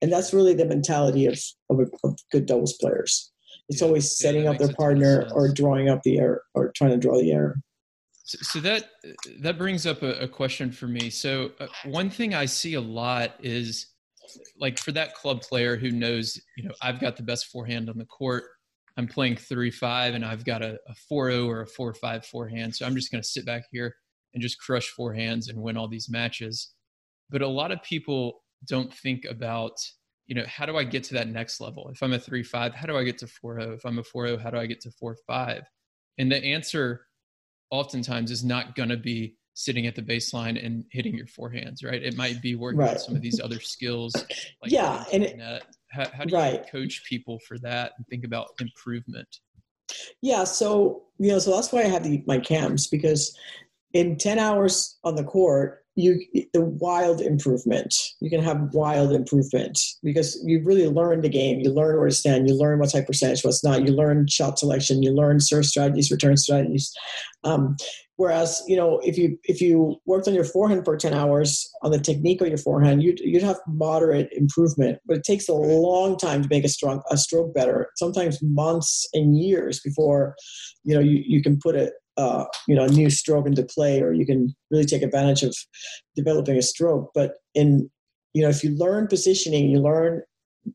[0.01, 1.39] And that's really the mentality of
[1.70, 3.33] of, a, of good doubles players.
[3.68, 6.91] It's yeah, always setting yeah, up their partner or drawing up the error or trying
[6.91, 7.61] to draw the error
[8.29, 8.91] so, that
[9.41, 11.09] that brings up a, a question for me.
[11.09, 13.87] So uh, one thing I see a lot is
[14.59, 17.97] like for that club player who knows, you know, I've got the best forehand on
[17.97, 18.45] the court.
[18.99, 22.26] I'm playing three five, and I've got a, a four zero or a four five
[22.26, 22.74] forehand.
[22.74, 23.97] So I'm just going to sit back here
[24.35, 26.74] and just crush forehands and win all these matches.
[27.31, 29.72] But a lot of people don't think about,
[30.26, 31.89] you know, how do I get to that next level?
[31.91, 33.72] If I'm a three five, how do I get to four zero?
[33.72, 35.62] If I'm a four zero, how do I get to four five?
[36.18, 37.07] And the answer
[37.70, 42.02] oftentimes is not going to be sitting at the baseline and hitting your forehands, right?
[42.02, 42.92] It might be working right.
[42.92, 44.14] on some of these other skills.
[44.62, 45.40] Like yeah, and it,
[45.90, 46.70] how, how, do you right.
[46.70, 49.28] coach people for that and think about improvement?
[50.20, 53.36] Yeah, so you know, so that's why I have the, my camps because
[53.92, 56.24] in ten hours on the court, you
[56.55, 57.94] the wild improvement.
[58.20, 61.59] You can have wild improvement because you really learn the game.
[61.61, 62.49] You learn where to stand.
[62.49, 63.84] You learn what type of percentage, what's not.
[63.84, 65.03] You learn shot selection.
[65.03, 66.92] You learn serve strategies, return strategies.
[67.42, 67.76] Um,
[68.16, 71.92] whereas you know if you if you worked on your forehand for 10 hours on
[71.92, 76.16] the technique of your forehand you'd, you'd have moderate improvement but it takes a long
[76.18, 80.34] time to make a strong a stroke better sometimes months and years before
[80.82, 84.02] you know you, you can put a, uh, you know, a new stroke into play,
[84.02, 85.56] or you can really take advantage of
[86.16, 87.10] developing a stroke.
[87.14, 87.88] But in,
[88.34, 90.22] you know, if you learn positioning, you learn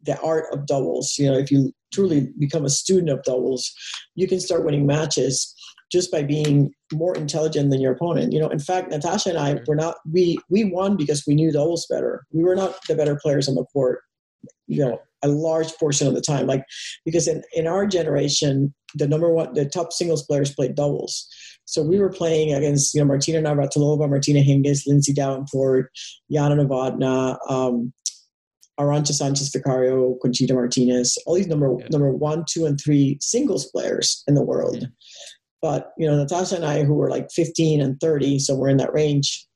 [0.03, 1.15] the art of doubles.
[1.19, 3.71] You know, if you truly become a student of doubles,
[4.15, 5.53] you can start winning matches
[5.91, 8.33] just by being more intelligent than your opponent.
[8.33, 11.51] You know, in fact, Natasha and I were not we we won because we knew
[11.51, 12.25] doubles better.
[12.31, 13.99] We were not the better players on the court.
[14.67, 16.63] You know, a large portion of the time, like
[17.05, 21.27] because in in our generation, the number one, the top singles players played doubles.
[21.65, 25.89] So we were playing against, you know, Martina Navratilova, Martina Hingis, Lindsay Davenport,
[26.29, 27.93] Jana Novotná, um,
[28.79, 31.87] Arantxa Sanchez Vicario, Conchita Martinez, all these number yeah.
[31.91, 34.77] number one, two, and three singles players in the world.
[34.81, 34.87] Yeah.
[35.61, 38.77] But you know, Natasha and I, who were like 15 and 30, so we're in
[38.77, 39.47] that range,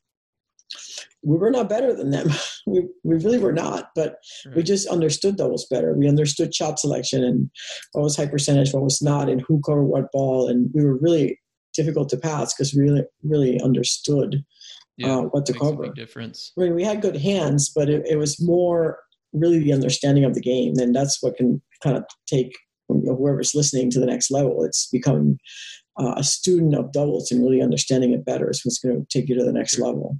[1.24, 2.30] we were not better than them.
[2.70, 4.58] We, we really were not, but right.
[4.58, 5.94] we just understood those better.
[5.94, 7.50] We understood shot selection and
[7.94, 10.50] what was high percentage, what was not, and who covered what ball.
[10.50, 11.40] And we were really
[11.74, 14.44] difficult to pass because we really, really understood
[14.98, 15.88] yeah, uh, what to cover.
[15.94, 16.52] difference.
[16.58, 19.00] I mean, we had good hands, but it, it, was more
[19.32, 20.74] really the understanding of the game.
[20.78, 22.52] And that's what can kind of take
[22.90, 24.64] you know, whoever's listening to the next level.
[24.64, 25.40] It's becoming
[26.00, 29.30] uh, a student of doubles and really understanding it better is what's going to take
[29.30, 30.18] you to the next level.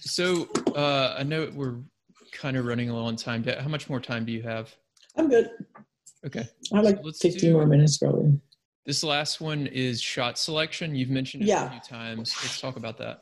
[0.00, 1.76] So uh, I know we're
[2.32, 3.44] kind of running low on time.
[3.44, 4.74] How much more time do you have?
[5.16, 5.50] I'm good.
[6.24, 6.46] Okay.
[6.72, 8.40] I have like so 15 do, more minutes probably.
[8.86, 10.94] This last one is shot selection.
[10.94, 11.66] You've mentioned it yeah.
[11.66, 12.34] a few times.
[12.42, 13.20] Let's talk about that.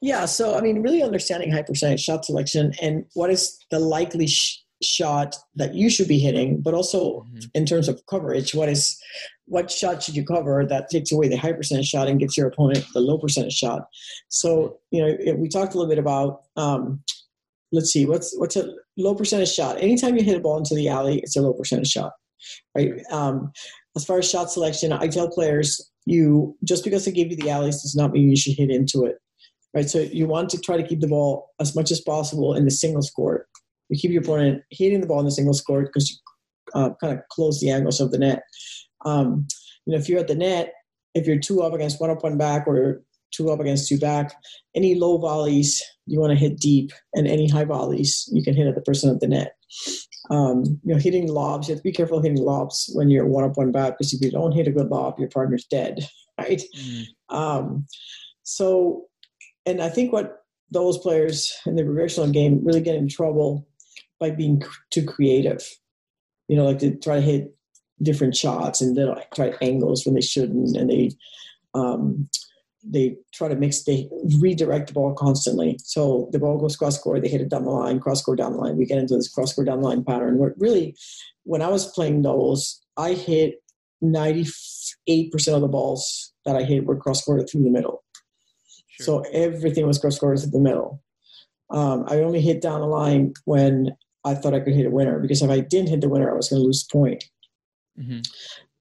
[0.00, 0.24] Yeah.
[0.24, 4.62] So, I mean, really understanding high percentage shot selection and what is the likely sh-
[4.82, 7.38] shot that you should be hitting, but also mm-hmm.
[7.54, 8.98] in terms of coverage, what is
[9.46, 12.48] what shot should you cover that takes away the high percentage shot and gives your
[12.48, 13.88] opponent the low percentage shot.
[14.28, 17.02] So you know we talked a little bit about um,
[17.72, 19.80] let's see what's what's a low percentage shot.
[19.80, 22.12] Anytime you hit a ball into the alley, it's a low percentage shot,
[22.74, 22.92] right?
[23.10, 23.52] Um,
[23.96, 27.50] as far as shot selection, I tell players you just because they give you the
[27.50, 29.16] alleys does not mean you should hit into it,
[29.74, 29.88] right?
[29.88, 32.70] So you want to try to keep the ball as much as possible in the
[32.70, 33.46] singles court.
[33.88, 36.16] You keep your opponent hitting the ball in the singles court because you
[36.74, 38.42] uh, kind of close the angles of the net.
[39.04, 39.46] Um,
[39.86, 40.72] you know, if you're at the net,
[41.14, 44.34] if you're two up against one up, one back, or two up against two back,
[44.74, 48.66] any low volleys you want to hit deep, and any high volleys you can hit
[48.66, 49.54] at the person at the net.
[50.30, 53.44] Um, you know, hitting lobs, you have to be careful hitting lobs when you're one
[53.44, 56.06] up, one back, because if you don't hit a good lob, your partner's dead,
[56.38, 56.62] right?
[56.76, 57.04] Mm.
[57.30, 57.86] Um,
[58.42, 59.06] so,
[59.66, 63.66] and I think what those players in the recreational game really get in trouble
[64.20, 65.62] by being too creative.
[66.48, 67.54] You know, like to try to hit
[68.02, 71.10] different shots and they'll like try angles when they shouldn't and they
[71.74, 72.28] um,
[72.84, 74.08] they try to mix they
[74.40, 77.70] redirect the ball constantly so the ball goes cross court they hit it down the
[77.70, 80.04] line cross court down the line we get into this cross court down the line
[80.04, 80.96] pattern where really
[81.42, 83.62] when i was playing doubles i hit
[84.02, 84.52] 98%
[85.54, 88.04] of the balls that i hit were cross court through the middle
[88.86, 89.04] sure.
[89.04, 91.02] so everything was cross court through the middle
[91.70, 93.90] um, i only hit down the line when
[94.28, 96.36] I thought I could hit a winner because if I didn't hit the winner, I
[96.36, 97.24] was going to lose the point.
[97.98, 98.20] Mm-hmm.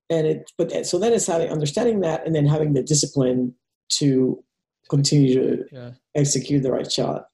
[0.10, 3.54] And it, but so then it's having understanding that, and then having the discipline
[3.90, 4.42] to
[4.90, 5.92] continue to yeah.
[6.16, 7.26] execute the right shot.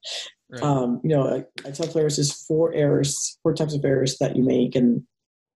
[0.50, 0.62] Right.
[0.62, 4.36] Um, you know, I, I, tell players there's four errors, four types of errors that
[4.36, 5.04] you make, and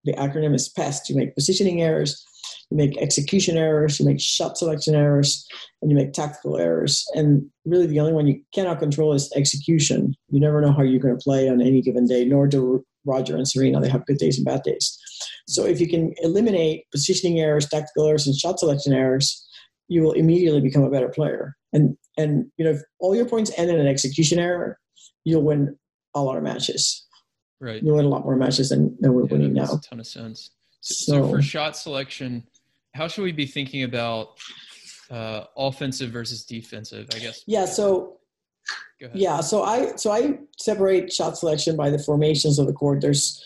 [0.03, 1.09] the acronym is PEST.
[1.09, 2.23] You make positioning errors,
[2.69, 5.47] you make execution errors, you make shot selection errors,
[5.81, 7.05] and you make tactical errors.
[7.13, 10.15] And really, the only one you cannot control is execution.
[10.29, 13.35] You never know how you're going to play on any given day, nor do Roger
[13.35, 13.79] and Serena.
[13.79, 14.97] They have good days and bad days.
[15.47, 19.47] So if you can eliminate positioning errors, tactical errors, and shot selection errors,
[19.87, 21.55] you will immediately become a better player.
[21.71, 24.77] And and you know, if all your points end in an execution error,
[25.23, 25.77] you'll win
[26.15, 27.05] a lot of matches.
[27.59, 27.81] Right.
[27.81, 29.63] You'll win a lot more matches than, than we're yeah, winning now.
[29.63, 30.51] A ton of sense.
[30.81, 32.43] So, so, so, for shot selection,
[32.97, 34.39] how should we be thinking about
[35.09, 37.07] uh, offensive versus defensive?
[37.15, 37.43] I guess.
[37.47, 37.65] Yeah.
[37.65, 38.17] So.
[39.13, 39.41] Yeah.
[39.41, 42.99] So I so I separate shot selection by the formations of the court.
[42.99, 43.41] There's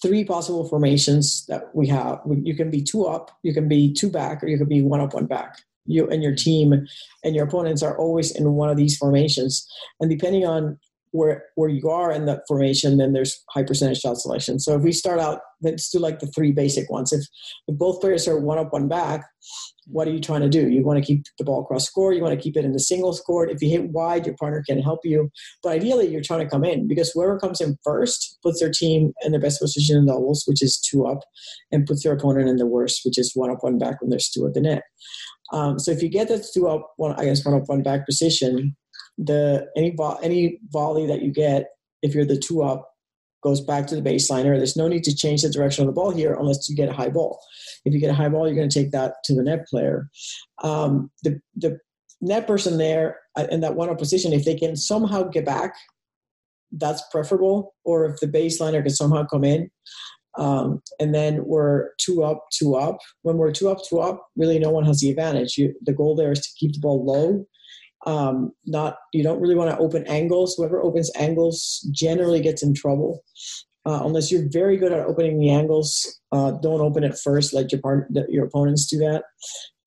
[0.00, 2.20] three possible formations that we have.
[2.26, 5.00] You can be two up, you can be two back, or you can be one
[5.00, 5.58] up, one back.
[5.86, 6.86] You and your team
[7.24, 9.66] and your opponents are always in one of these formations.
[9.98, 10.78] And depending on
[11.10, 14.60] where where you are in that formation, then there's high percentage shot selection.
[14.60, 17.12] So if we start out, let's do like the three basic ones.
[17.12, 17.24] If,
[17.68, 19.26] if both players are one up, one back,
[19.86, 20.68] what are you trying to do?
[20.68, 22.16] You want to keep the ball cross court.
[22.16, 23.50] You want to keep it in the singles court.
[23.50, 25.30] If you hit wide, your partner can help you.
[25.62, 29.12] But ideally, you're trying to come in because whoever comes in first puts their team
[29.22, 31.20] in the best position in doubles, which is two up,
[31.72, 34.28] and puts their opponent in the worst, which is one up, one back when there's
[34.28, 34.82] two at the net.
[35.52, 38.06] Um, so if you get that two up, one I guess one up, one back
[38.06, 38.76] position,
[39.18, 41.66] the any vo- any volley that you get
[42.02, 42.89] if you're the two up
[43.42, 44.56] goes back to the baseliner.
[44.56, 46.92] There's no need to change the direction of the ball here unless you get a
[46.92, 47.40] high ball.
[47.84, 50.08] If you get a high ball, you're going to take that to the net player.
[50.62, 51.78] Um, the the
[52.20, 55.74] net person there uh, in that one up position, if they can somehow get back,
[56.72, 57.74] that's preferable.
[57.84, 59.70] Or if the baseliner can somehow come in.
[60.38, 62.98] Um, and then we're two up, two up.
[63.22, 65.58] When we're two up, two up, really no one has the advantage.
[65.58, 67.46] You, the goal there is to keep the ball low
[68.06, 70.54] um, not you don't really want to open angles.
[70.56, 73.22] Whoever opens angles generally gets in trouble.
[73.86, 77.54] Uh, unless you're very good at opening the angles, uh, don't open it first.
[77.54, 79.24] Let your part, your opponents do that.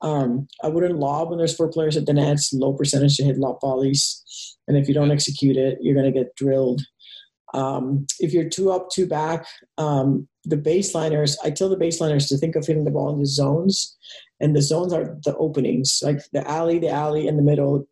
[0.01, 2.39] Um, I wouldn't lob when there's four players at the net.
[2.53, 4.24] Low percentage to hit lob volleys,
[4.68, 6.82] and if you don't execute it, you're going to get drilled.
[7.53, 9.45] Um, if you're two up, two back,
[9.78, 13.28] um, the baseliners, I tell the baseliners to think of hitting the ball in the
[13.28, 13.95] zones,
[14.39, 17.88] and the zones are the openings, like the alley, the alley in the middle,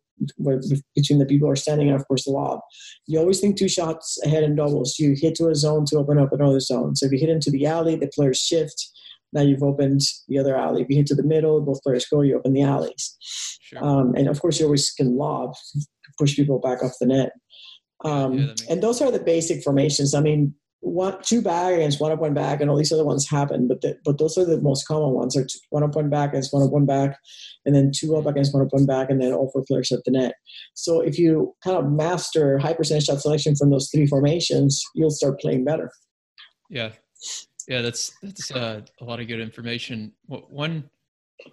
[0.94, 2.60] between the people who are standing and of course the lob.
[3.06, 4.98] You always think two shots ahead in doubles.
[4.98, 6.96] You hit to a zone to open up another zone.
[6.96, 8.90] So if you hit into the alley, the players shift.
[9.32, 10.82] Now you've opened the other alley.
[10.82, 12.20] If you hit to the middle, both players go.
[12.20, 13.16] You open the alleys,
[13.62, 13.82] sure.
[13.82, 15.54] um, and of course you always can lob,
[16.18, 17.32] push people back off the net.
[18.04, 20.14] Um, yeah, and those are the basic formations.
[20.14, 23.28] I mean, one two back against one up one back and all these other ones
[23.28, 25.36] happen but the, but those are the most common ones.
[25.36, 27.18] Are one up one back against one up one back
[27.64, 30.02] and then two up against one up one back and then all four players at
[30.04, 30.34] the net.
[30.74, 35.10] So if you kind of master high percentage shot selection from those three formations you'll
[35.10, 35.90] start playing better.
[36.68, 36.90] Yeah.
[37.68, 40.12] Yeah that's that's uh, a lot of good information.
[40.26, 40.90] One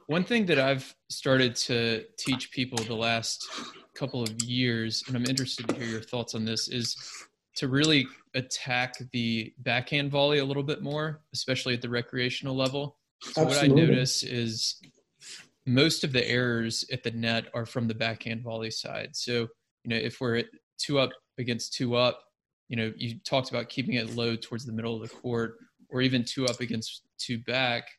[0.07, 3.47] one thing that i've started to teach people the last
[3.95, 6.95] couple of years and i'm interested to hear your thoughts on this is
[7.59, 12.95] to really attack the backhand volley a little bit more, especially at the recreational level.
[13.21, 13.69] So Absolutely.
[13.71, 14.81] what I notice is
[15.65, 19.09] most of the errors at the net are from the backhand volley side.
[19.11, 19.49] So,
[19.83, 20.45] you know, if we're at
[20.77, 22.21] two up against two up,
[22.69, 25.57] you know, you talked about keeping it low towards the middle of the court,
[25.89, 27.89] or even two up against two back,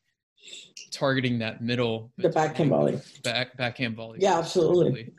[0.90, 2.12] targeting that middle.
[2.18, 3.00] The backhand volley.
[3.22, 4.18] Back backhand volley.
[4.20, 5.12] Yeah, absolutely.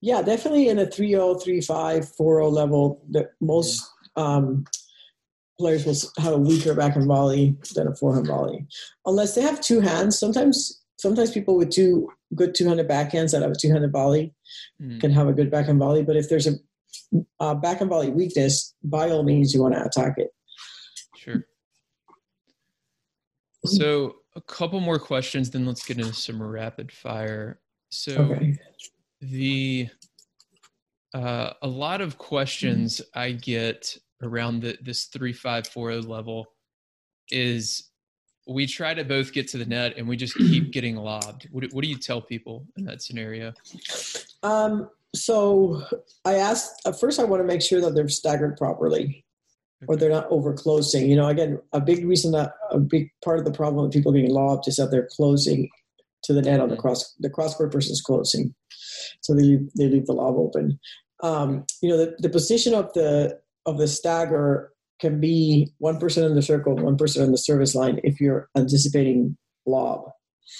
[0.00, 3.84] Yeah, definitely in a 3-0, 3-5, 4-0 level, the most
[4.16, 4.64] um,
[5.58, 8.66] players will have a weaker backhand volley than a forehand volley,
[9.06, 10.18] unless they have two hands.
[10.18, 14.34] Sometimes, sometimes people with two good two-handed backhands that have a two-handed volley
[14.80, 15.00] mm.
[15.00, 16.02] can have a good backhand volley.
[16.02, 16.54] But if there's a,
[17.40, 20.30] a backhand volley weakness, by all means, you want to attack it.
[21.16, 21.46] Sure.
[23.64, 27.60] So, a couple more questions, then let's get into some rapid fire.
[27.90, 28.58] So, okay.
[29.20, 29.88] the
[31.14, 36.46] uh, a lot of questions I get around the, this 3540 level
[37.30, 37.90] is
[38.46, 41.48] we try to both get to the net and we just keep getting lobbed.
[41.52, 43.52] What, what do you tell people in that scenario?
[44.42, 45.82] Um, so
[46.24, 49.24] I asked, at first I want to make sure that they're staggered properly
[49.88, 51.08] or they're not over closing.
[51.08, 54.12] You know, again, a big reason that a big part of the problem with people
[54.12, 55.68] getting lobbed is that they're closing
[56.24, 56.82] to the net on the mm-hmm.
[56.82, 58.54] cross, the cross court person's closing.
[59.20, 60.78] So they, they leave the lob open.
[61.22, 66.24] Um, you know, the, the position of the of the stagger can be one person
[66.24, 70.10] in the circle, one person on the service line if you're anticipating lob.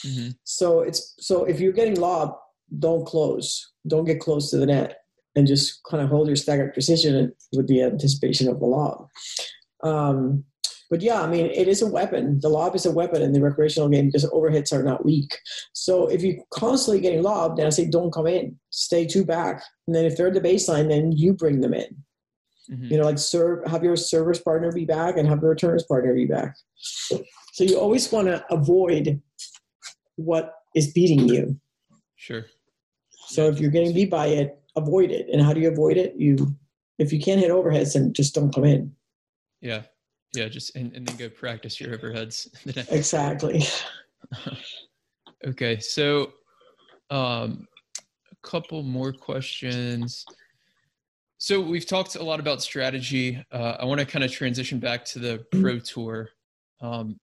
[0.03, 2.37] hmm So it's so if you're getting lob,
[2.79, 4.99] don't close, don't get close to the net,
[5.37, 9.09] and just kind of hold your staggered precision with the anticipation of the lob.
[9.83, 10.45] Um,
[10.91, 12.41] but yeah, I mean, it is a weapon.
[12.41, 15.39] The lob is a weapon in the recreational game because overhits are not weak.
[15.73, 19.63] So if you're constantly getting lobbed, then I say don't come in, stay two back,
[19.87, 21.97] and then if they're at the baseline, then you bring them in.
[22.69, 25.85] hmm You know, like serve, have your service partner be back and have the returner's
[25.85, 26.55] partner be back.
[26.77, 29.21] So you always want to avoid
[30.17, 31.59] what is beating you.
[32.17, 32.47] Sure.
[33.27, 35.27] So if you're getting beat by it, avoid it.
[35.33, 36.15] And how do you avoid it?
[36.17, 36.55] You,
[36.99, 38.93] if you can't hit overheads, then just don't come in.
[39.61, 39.83] Yeah.
[40.35, 40.49] Yeah.
[40.49, 42.49] Just and, and then go practice your overheads.
[42.91, 43.65] Exactly.
[45.47, 45.79] okay.
[45.81, 46.33] So,
[47.11, 47.67] um,
[47.99, 50.25] a couple more questions.
[51.39, 53.45] So we've talked a lot about strategy.
[53.53, 56.31] Uh, I want to kind of transition back to the pro tour.
[56.81, 57.19] Um,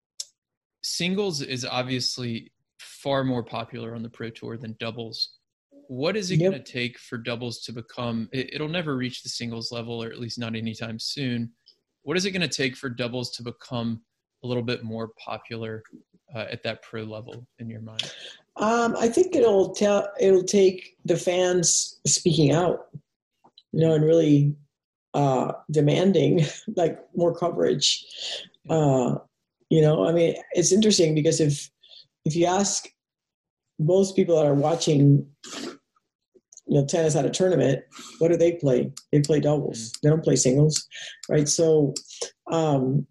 [0.82, 5.39] singles is obviously far more popular on the pro tour than doubles.
[5.90, 6.52] What is it Yep.
[6.52, 8.30] going to take for doubles to become?
[8.32, 11.52] It, it'll never reach the singles level, or at least not anytime soon.
[12.04, 14.04] What is it going to take for doubles to become
[14.44, 15.82] a little bit more popular
[16.36, 18.14] uh, at that pro level in your mind?
[18.58, 20.08] Um, I think it'll tell.
[20.20, 22.90] It'll take the fans speaking out,
[23.72, 24.56] you know, and really
[25.16, 28.06] uh, demanding like more coverage.
[28.70, 29.16] Uh,
[29.72, 31.72] you know, I mean, it's interesting because if
[32.26, 32.88] if you ask
[33.80, 35.26] most people that are watching,
[36.70, 37.84] you know, tennis at a tournament,
[38.20, 38.92] what do they play?
[39.12, 39.92] They play doubles.
[40.04, 40.88] They don't play singles,
[41.28, 41.48] right?
[41.50, 41.94] So,
[42.52, 43.08] um,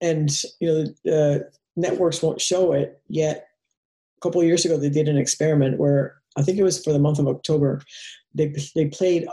[0.00, 3.46] and you know, the networks won't show it yet
[4.16, 6.92] a couple of years ago they did an experiment where I think it was for
[6.92, 7.82] the month of October.
[8.34, 9.26] They they played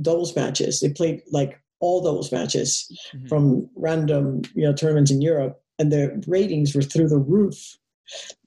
[0.00, 0.80] doubles matches.
[0.80, 3.28] They played like all doubles matches Mhm.
[3.28, 7.76] from random you know tournaments in Europe, and the ratings were through the roof.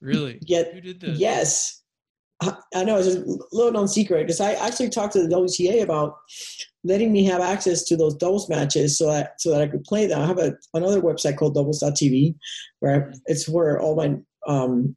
[0.01, 0.39] Really?
[0.41, 1.19] Yet, Who did this?
[1.19, 1.80] yes,
[2.41, 6.17] I, know it's a little known secret because I actually talked to the WTA about
[6.83, 10.07] letting me have access to those doubles matches so that so that I could play
[10.07, 10.21] them.
[10.21, 12.35] I have a, another website called doubles.tv
[12.79, 14.15] where I, it's where all my
[14.47, 14.95] um,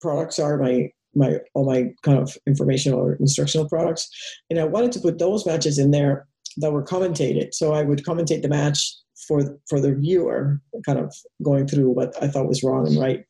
[0.00, 4.08] products are my my all my kind of informational or instructional products.
[4.50, 6.28] And i wanted to put those matches in there
[6.58, 7.54] that were commentated.
[7.54, 8.94] So i would commentate the match
[9.26, 11.12] for for the viewer kind of
[11.42, 13.24] going through what i thought was wrong and right.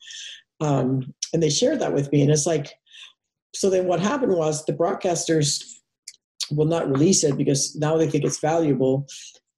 [0.60, 2.72] Um, and they shared that with me and it's like
[3.56, 5.74] so then what happened was the broadcasters
[6.50, 9.06] will not release it because now they think it's valuable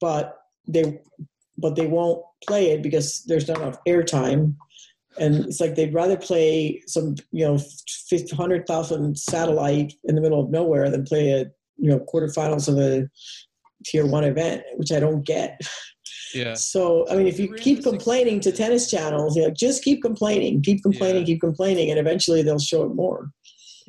[0.01, 0.37] but
[0.67, 0.99] they
[1.57, 4.55] but they won't play it because there's not enough airtime
[5.19, 7.59] and it's like they'd rather play some you know
[8.09, 11.45] fifty hundred thousand satellite in the middle of nowhere than play a
[11.77, 13.07] you know quarterfinals of a
[13.85, 15.61] tier one event, which I don't get.
[16.33, 16.53] Yeah.
[16.53, 20.03] So I mean, if you Really keep complaining to tennis channels, you know, just keep
[20.03, 21.25] complaining, keep complaining, Yeah.
[21.25, 23.31] keep complaining, and eventually they'll show it more.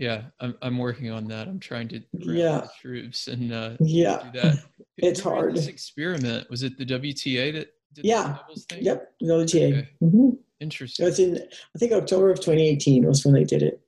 [0.01, 0.22] Yeah.
[0.40, 1.46] I'm I'm working on that.
[1.46, 2.66] I'm trying to Yeah.
[2.80, 4.30] troops and uh, Yeah.
[4.32, 4.64] do that.
[4.96, 5.55] It's hard.
[5.55, 8.38] This experiment was it the WTA that did Yeah.
[8.70, 8.82] thing?
[8.82, 9.12] Yep.
[9.20, 9.72] The WTA.
[9.78, 9.88] Okay.
[10.01, 11.07] hmm Interesting.
[11.07, 13.80] It's in I think October of 2018 was when they did it.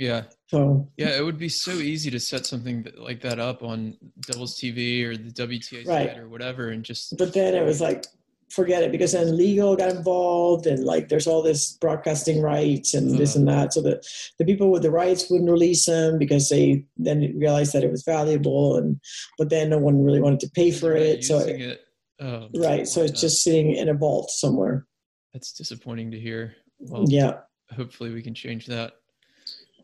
[0.00, 0.24] Yeah.
[0.48, 1.16] So Yeah.
[1.16, 5.04] It would be so easy to set something that, like that up on Doubles TV
[5.04, 6.08] or the WTA Right.
[6.10, 8.04] site or whatever, and just but then it was like
[8.50, 13.18] forget it because then legal got involved and like there's all this broadcasting rights and
[13.18, 14.00] this and that so the
[14.38, 18.04] the people with the rights wouldn't release them because they then realized that it was
[18.04, 19.00] valuable and
[19.36, 21.80] but then no one really wanted to pay for it so using it.
[22.20, 24.86] Oh, right so it's just sitting in a vault somewhere
[25.32, 26.54] that's disappointing to hear.
[26.78, 27.40] Well, yeah
[27.74, 28.92] hopefully we can change that.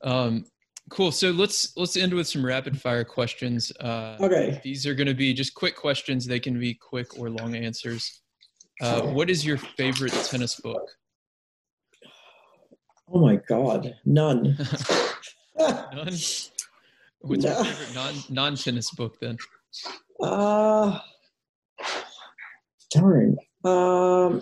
[0.02, 0.44] Um,
[0.90, 1.12] cool.
[1.12, 3.72] So let's let's end with some rapid fire questions.
[3.80, 6.26] Uh, okay These are going to be just quick questions.
[6.26, 8.21] They can be quick or long answers.
[8.80, 10.88] Uh, what is your favorite tennis book?
[13.14, 14.56] oh my god none
[15.58, 16.08] None.
[17.20, 17.50] What's No.
[17.54, 19.36] your favorite non non tennis book then?
[20.22, 20.98] uh
[22.90, 24.40] darn um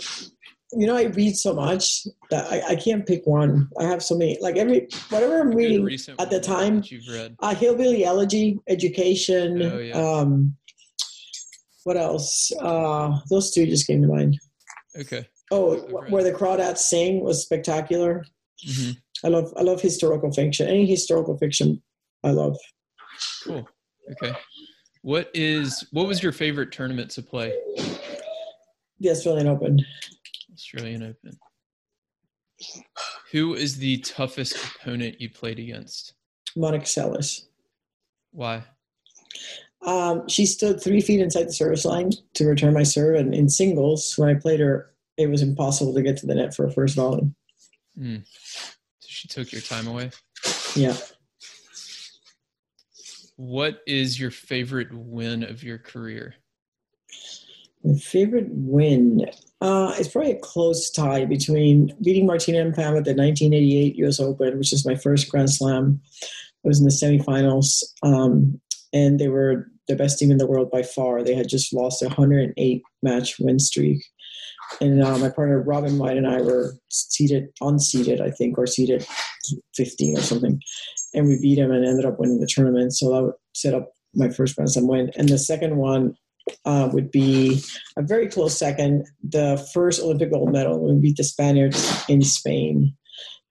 [0.72, 4.16] you know i read so much that I, I can't pick one i have so
[4.16, 7.36] many like every whatever i'm reading at the time- you've read.
[7.40, 9.94] uh, hillbilly elegy education Oh, yeah.
[9.98, 10.56] um
[11.84, 14.38] what else uh those two just came to mind
[14.98, 15.26] Okay.
[15.50, 18.24] oh I've read- wh- where the crawdads sing was spectacular
[18.66, 18.90] hmm
[19.24, 21.82] i love i love historical fiction any historical fiction
[22.24, 22.56] i love
[23.44, 23.68] Cool.
[24.12, 24.34] Okay.
[25.02, 27.52] What is what was your favorite tournament to play?
[28.98, 29.78] the australian open
[30.52, 31.38] Australian Open.
[33.32, 36.14] Who is the toughest opponent you played against?
[36.56, 37.46] monica seles
[38.32, 38.62] Why?
[39.82, 43.48] Um, she stood three feet inside the service line to return my serve, and in
[43.48, 46.70] singles, when I played her, it was impossible to get to the net for a
[46.70, 47.30] first volley.
[47.98, 48.24] Mm.
[48.26, 50.10] So she took your time away.
[50.74, 50.96] Yeah.
[53.36, 56.34] What is your favorite win of your career?
[57.82, 59.26] My favorite win.
[59.62, 64.20] Uh, it's probably a close tie between beating Martina Pam at the 1988 U.S.
[64.20, 66.00] Open, which is my first Grand Slam.
[66.22, 68.60] I was in the semifinals, um,
[68.92, 71.22] and they were the best team in the world by far.
[71.22, 74.02] They had just lost a 108 match win streak,
[74.80, 79.06] and uh, my partner Robin White and I were seeded, unseeded, I think, or seeded
[79.74, 80.60] 15 or something,
[81.14, 82.94] and we beat them and ended up winning the tournament.
[82.94, 85.10] So would set up my first Grand Slam win.
[85.16, 86.16] And the second one
[86.64, 87.62] uh, would be
[87.96, 89.06] a very close second.
[89.22, 92.94] The first Olympic gold medal when we beat the Spaniards in Spain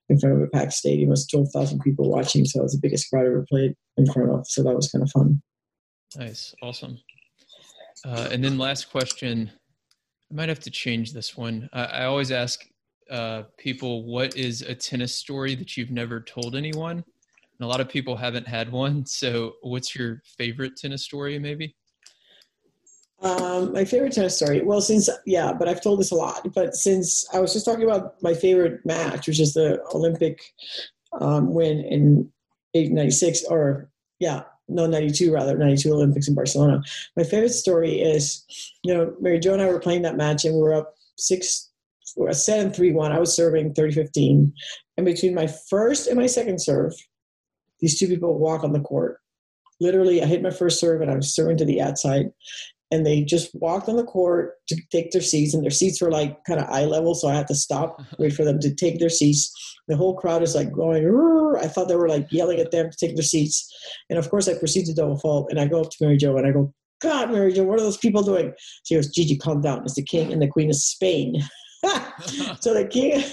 [0.09, 1.09] in front of a packed stadium.
[1.09, 4.11] It was 12,000 people watching, so it was the biggest crowd I ever played in
[4.11, 4.47] front of.
[4.47, 5.41] So that was kind of fun.
[6.17, 6.97] Nice, awesome.
[8.05, 9.51] Uh, and then last question,
[10.31, 11.69] I might have to change this one.
[11.73, 12.65] I, I always ask
[13.11, 16.97] uh, people, what is a tennis story that you've never told anyone?
[16.97, 19.05] And a lot of people haven't had one.
[19.05, 21.75] So, what's your favorite tennis story, maybe?
[23.21, 24.61] Um, my favorite tennis story.
[24.61, 26.53] Well, since yeah, but I've told this a lot.
[26.53, 30.41] But since I was just talking about my favorite match, which is the Olympic
[31.19, 32.31] um, win in
[32.73, 33.88] '96, or
[34.19, 36.81] yeah, no, '92 rather, '92 Olympics in Barcelona.
[37.15, 38.45] My favorite story is,
[38.83, 41.69] you know, Mary Jo and I were playing that match, and we were up six,
[42.15, 43.11] we set and three one.
[43.11, 44.51] I was serving 30-15,
[44.97, 46.93] and between my first and my second serve,
[47.79, 49.19] these two people walk on the court.
[49.81, 52.31] Literally, I hit my first serve, and I was serving to the outside,
[52.91, 56.11] and they just walked on the court to take their seats and their seats were
[56.11, 58.99] like kind of eye level so i had to stop wait for them to take
[58.99, 59.53] their seats.
[59.87, 61.03] The whole crowd is like going
[61.61, 63.67] i thought they were like yelling at them to take their seats.
[64.09, 66.37] And of course i proceed to double fault and i go up to mary jo
[66.37, 68.53] and i go god mary jo what are those people doing?
[68.85, 69.83] She goes gigi calm down.
[69.83, 71.41] It's the king and the queen of spain.
[72.59, 73.23] So the king,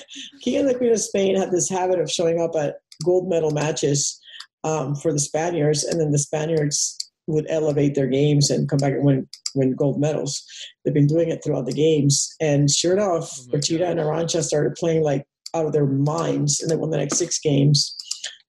[0.42, 3.50] king and the queen of spain had this habit of showing up at gold medal
[3.50, 4.20] matches
[4.64, 6.96] um, for the spaniards and then the spaniards
[7.26, 10.44] would elevate their games and come back and win win gold medals.
[10.84, 15.02] They've been doing it throughout the games, and sure enough, oh and Arantxa started playing
[15.02, 17.96] like out of their minds, and they won the next six games.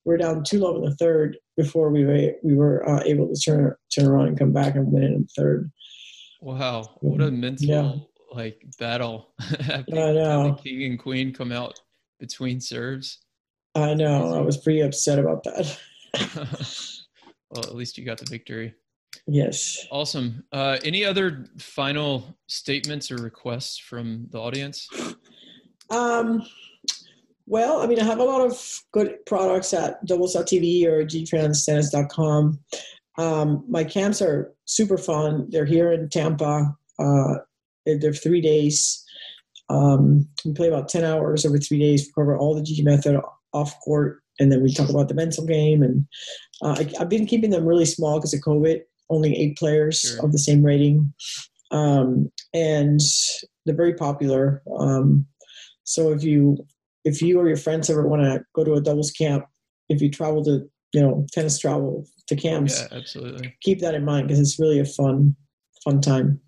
[0.05, 3.36] We're down two love in the third before we were we were uh, able to
[3.39, 5.71] turn turn around and come back and win in the third.
[6.41, 7.93] Wow, what a mental yeah.
[8.32, 9.34] like battle!
[9.39, 10.55] I know.
[10.55, 11.80] The king and queen come out
[12.19, 13.19] between serves.
[13.75, 14.36] I know.
[14.36, 15.78] I was pretty upset about that.
[17.50, 18.74] well, at least you got the victory.
[19.26, 19.86] Yes.
[19.91, 20.43] Awesome.
[20.52, 24.88] Uh, any other final statements or requests from the audience?
[25.89, 26.45] Um,
[27.45, 32.60] well, I mean, I have a lot of good products at doubles.tv or gtranstennis.com.
[33.18, 35.48] Um, my camps are super fun.
[35.50, 36.76] They're here in Tampa.
[37.00, 37.36] Uh,
[37.86, 39.04] they're three days.
[39.70, 42.06] Um, we play about 10 hours over three days.
[42.06, 43.20] We cover all the GT method
[43.54, 45.81] off court and then we talk about the mental game.
[45.81, 46.05] And
[46.61, 48.81] uh, I, have been keeping them really small because of COVID.
[49.09, 50.25] Only eight players sure.
[50.25, 51.13] of the same rating,
[51.71, 52.99] um, and
[53.65, 54.61] they're very popular.
[54.77, 55.25] Um,
[55.85, 56.57] so if you
[57.05, 59.45] if you or your friends ever want to go to a doubles camp,
[59.88, 64.03] if you travel to you know tennis travel to camps, yeah, absolutely keep that in
[64.03, 65.33] mind because it's really a fun
[65.85, 66.41] fun time.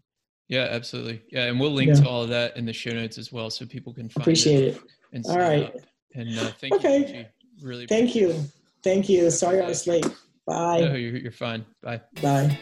[0.50, 1.22] Yeah, absolutely.
[1.32, 2.02] Yeah, and we'll link yeah.
[2.02, 4.76] to all of that in the show notes as well, so people can find appreciate
[4.76, 4.82] it.
[5.14, 5.26] it.
[5.28, 5.68] all right.
[5.68, 5.76] Up.
[6.16, 7.20] And uh, thank okay.
[7.20, 7.26] you.
[7.62, 7.88] Really.
[7.88, 8.44] Thank you.
[8.84, 9.30] Thank you.
[9.30, 10.06] Sorry I was late.
[10.46, 10.82] Bye.
[10.82, 11.66] No, you're, you're fine.
[11.82, 12.02] Bye.
[12.22, 12.58] Bye.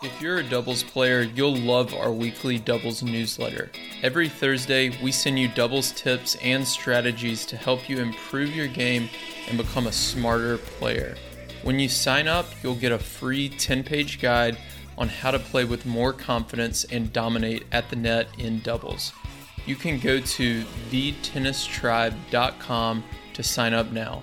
[0.00, 3.68] If you're a doubles player, you'll love our weekly doubles newsletter.
[4.02, 9.08] Every Thursday, we send you doubles tips and strategies to help you improve your game
[9.48, 11.16] and become a smarter player.
[11.64, 14.56] When you sign up, you'll get a free 10 page guide
[14.96, 19.12] on how to play with more confidence and dominate at the net in doubles.
[19.66, 23.04] You can go to thetennistribe.com
[23.38, 24.20] to sign up now.